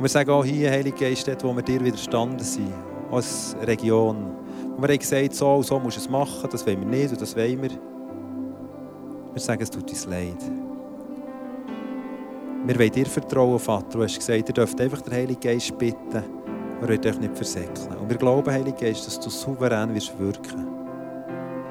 [0.00, 2.72] Und wir sagen auch hier, Heilige Geist, dort, wo wir dir widerstanden sind,
[3.12, 4.16] als Region.
[4.74, 7.20] Und wir haben gesagt, so so musst du es machen, das wollen wir nicht und
[7.20, 7.70] das wollen wir.
[9.32, 10.42] Wir sagen, es tut uns leid.
[12.64, 13.98] Wir wollen dir vertrauen, Vater.
[13.98, 16.24] Du hast gesagt, ihr dürft einfach den Heiligen Geist bitten.
[16.80, 17.98] Er wird euch nicht versäckeln.
[18.00, 20.66] Und wir glauben, Heiliger Geist, dass du souverän wirst wirken.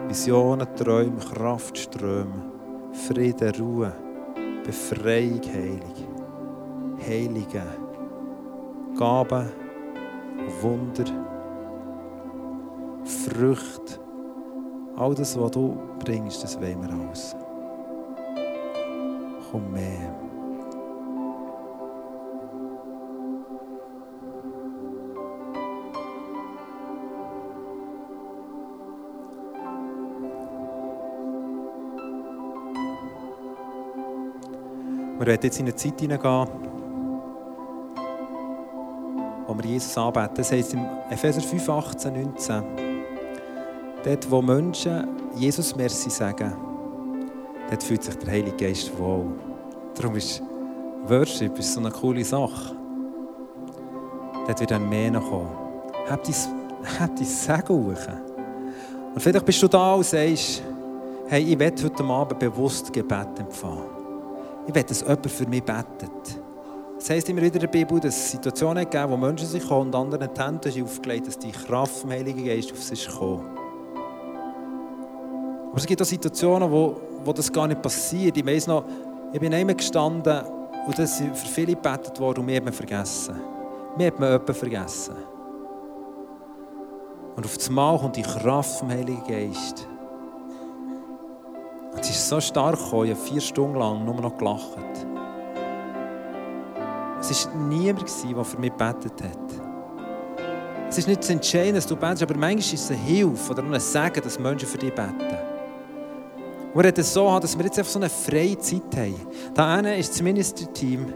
[0.07, 2.45] Visionen, Träume, Kraftströme,
[3.07, 3.91] Frieden, Ruhe,
[4.63, 6.07] Befreiung, Heilig.
[7.07, 7.88] Heilige
[8.99, 9.49] Gaben,
[10.59, 11.05] Wunder,
[13.05, 13.97] Früchte.
[14.97, 17.33] All das, was du bringst, das wollen wir alles.
[19.49, 20.13] Komm mehr.
[35.17, 36.78] Wir werden jetzt in eine Zeit hineingehen,
[39.61, 40.35] wir Jesus anbeten.
[40.35, 42.63] Das heisst im Epheser 5, 18, 19.
[44.03, 46.53] Dort, wo Menschen Jesus Merci sagen,
[47.69, 49.27] dort fühlt sich der Heilige Geist wohl.
[49.95, 50.41] Darum ist
[51.07, 52.75] Worship ist so eine coole Sache.
[54.45, 55.49] Dort wird dann mehr kommen.
[56.09, 58.07] Hab dein, Segen hoch.
[59.13, 60.61] Und vielleicht bist du da und sagst,
[61.27, 63.83] hey, ich werde heute Abend bewusst Gebet empfangen.
[64.67, 66.39] Ich will, dass jemand für mich betet.
[66.99, 69.87] Es heisst immer wieder in der Bibel, dass es Situationen gegeben wo Menschen sich kommen
[69.87, 73.57] und anderen die Hände aufgelegt dass die Kraft vom Heiligen Geist auf ist gekommen.
[75.69, 78.35] Aber es gibt auch Situationen, wo, wo das gar nicht passiert.
[78.35, 78.83] Ich weiss noch,
[79.31, 80.41] ich bin einmal gestanden
[80.85, 83.35] und das ist für viele gebetet worden und mir hat man vergessen.
[83.97, 85.15] Mir hat man jemanden vergessen.
[87.37, 89.87] Und auf das Mal kommt die Kraft vom Heiligen Geist.
[91.93, 95.08] Und es ist so stark gekommen, ich habe vier Stunden lang nur noch gelacht.
[97.19, 99.69] Es war niemand, der für mich gebetet hat.
[100.89, 103.63] Es ist nicht das Entscheidende, dass du betest, aber manchmal ist es eine Hilfe oder
[103.63, 105.37] ein Segen, dass Menschen für dich beten.
[106.73, 109.27] Und wir es so, dass wir jetzt einfach so eine freie Zeit haben.
[109.53, 111.13] Da hinten ist das Ministry-Team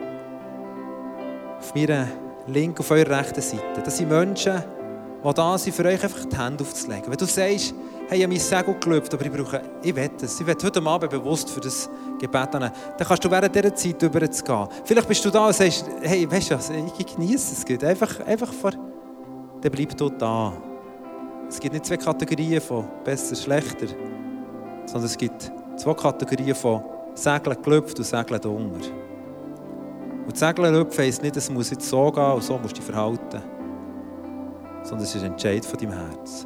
[1.60, 2.08] auf meiner
[2.47, 3.82] linken, auf eurer rechten Seite.
[3.84, 4.64] Das sind Menschen,
[5.24, 7.06] die da sind, für euch einfach die Hände aufzulegen.
[7.08, 7.74] Wenn du sagst,
[8.10, 10.39] hey, ich habe mein Segel gelüpft, aber ich brauche, ich will es.
[10.39, 11.89] Ich will heute Abend bewusst für das
[12.20, 12.62] Gebet an.
[12.62, 14.68] Dann kannst du während dieser Zeit überzugehen.
[14.84, 17.66] Vielleicht bist du da und sagst, hey, weißt du was, ich genieße es.
[17.66, 17.84] Gut.
[17.84, 20.54] Einfach, einfach vor, dann bleib dort da.
[21.47, 23.88] Es gibt nicht zwei Kategorien von besser, schlechter,
[24.86, 26.84] sondern es gibt zwei Kategorien von
[27.14, 28.89] Segeln gelüpft und Segeln unter.
[30.26, 32.86] Und Segeln lüpfen heisst nicht, es muss jetzt so gehen und so musst du dich
[32.86, 33.41] verhalten.
[34.84, 36.45] Sondern es ist ein Entscheid von deinem Herz.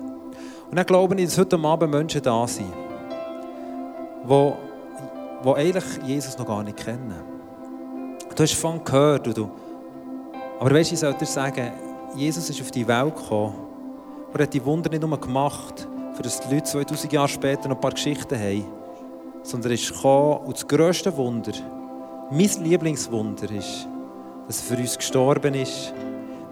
[0.70, 2.74] Und dann glaube ich, dass heute Abend Menschen da sind,
[4.30, 4.54] die,
[5.44, 7.16] die eigentlich Jesus noch gar nicht kennen.
[8.36, 9.50] Du hast von gehört, du,
[10.60, 11.72] aber weißt du, ich sollte dir sagen,
[12.16, 13.56] Jesus ist auf die Welt gekommen
[14.34, 17.76] und hat die Wunder nicht nur gemacht, für das die Leute 2000 Jahre später noch
[17.76, 18.66] ein paar Geschichten haben,
[19.44, 21.54] sondern er ist gekommen und das grösste Wunder,
[22.30, 23.88] mein Lieblingswunder ist,
[24.48, 25.94] dass er für uns gestorben ist,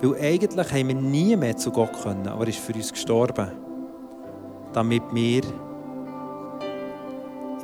[0.01, 3.51] weil eigentlich haben wir nie mehr zu Gott können, aber er ist für uns gestorben,
[4.75, 5.41] damit wir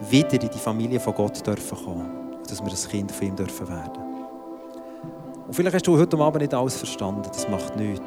[0.09, 3.35] wieder in die Familie von Gott dürfen kommen und dass wir ein Kind von ihm
[3.35, 4.03] dürfen werden.
[5.45, 8.05] Und vielleicht hast du heute Abend nicht alles verstanden, das macht nichts.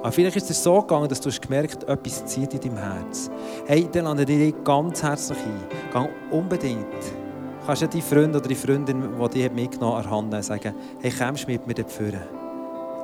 [0.00, 2.78] Aber vielleicht ist es so gegangen, dass du hast gemerkt hast, etwas zieht in deinem
[2.78, 3.30] Herz.
[3.66, 5.92] Hey, dann lade ich dich ganz herzlich ein.
[5.92, 6.84] Gang unbedingt.
[6.84, 10.74] Du kannst ja die Freund oder die Freundin, die dich mitgenommen hat, an Hand sagen,
[11.00, 12.26] hey, kommst mit mir vorne.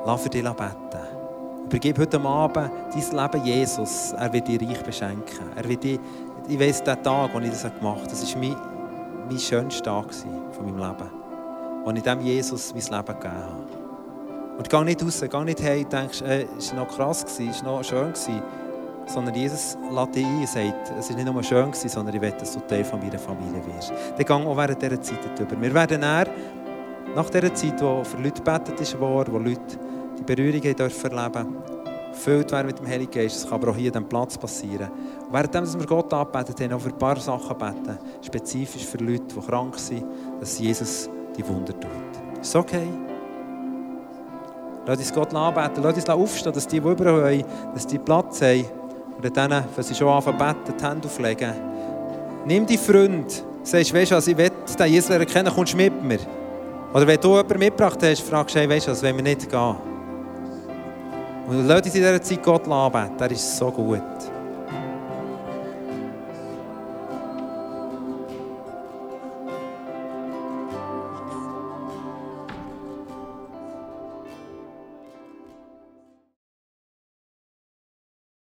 [0.05, 1.10] Lass für dich beten.
[1.71, 4.13] Übergib heute Abend dein Leben Jesus.
[4.19, 5.53] Er wird dich reich beschenken.
[5.55, 6.01] Er wird dich,
[6.49, 8.57] ich weiss, der Tag, als ich das gemacht habe, das war mein,
[9.29, 11.11] mein schönster Tag von meinem Leben.
[11.87, 14.59] Als ich dem Jesus mein Leben gegeben habe.
[14.59, 17.65] Und geh nicht raus, geh nicht heim und denkst, äh, es war noch krass, es
[17.65, 18.13] war noch schön.
[19.07, 22.33] Sondern Jesus lädt dich ein und sagt, es war nicht nur schön, sondern ich will,
[22.33, 23.93] dass du Teil von meiner Familie wirst.
[24.17, 25.63] Dann geh auch während dieser Zeit darüber.
[25.63, 26.27] Wir werden dann,
[27.15, 29.79] nach dieser Zeit, wo für Leute gebetet wurde, wo Leute
[30.21, 31.57] die Berührung dürfen erleben
[32.11, 33.37] gefüllt werden mit dem Heiligen Geist.
[33.37, 34.91] Das kann aber auch hier an Platz passieren.
[35.27, 39.23] Und währenddem wir Gott anbeten, haben auch für ein paar Sachen beten, spezifisch für Leute,
[39.35, 40.05] die krank sind,
[40.39, 42.41] dass Jesus die Wunder tut.
[42.41, 42.89] Ist okay?
[44.87, 47.45] Lass uns Gott anbeten, lass uns aufstehen, dass die, die überall
[47.75, 48.65] dass die Platz haben.
[49.23, 51.55] Und dann, wenn sie schon anfangen zu beten, die Hände auflegen.
[52.47, 56.03] Nimm die Freund, sagst, weißt du was, ich will den Jesus erkennen, kommst du mit
[56.03, 56.19] mir?
[56.95, 59.49] Oder wenn du jemanden mitgebracht hast, fragst du, hey, weißt du was, wenn wir nicht
[59.49, 59.90] gehen.
[61.51, 64.01] Und lass uns in dieser Zeit Gott anbeten, der ist so gut.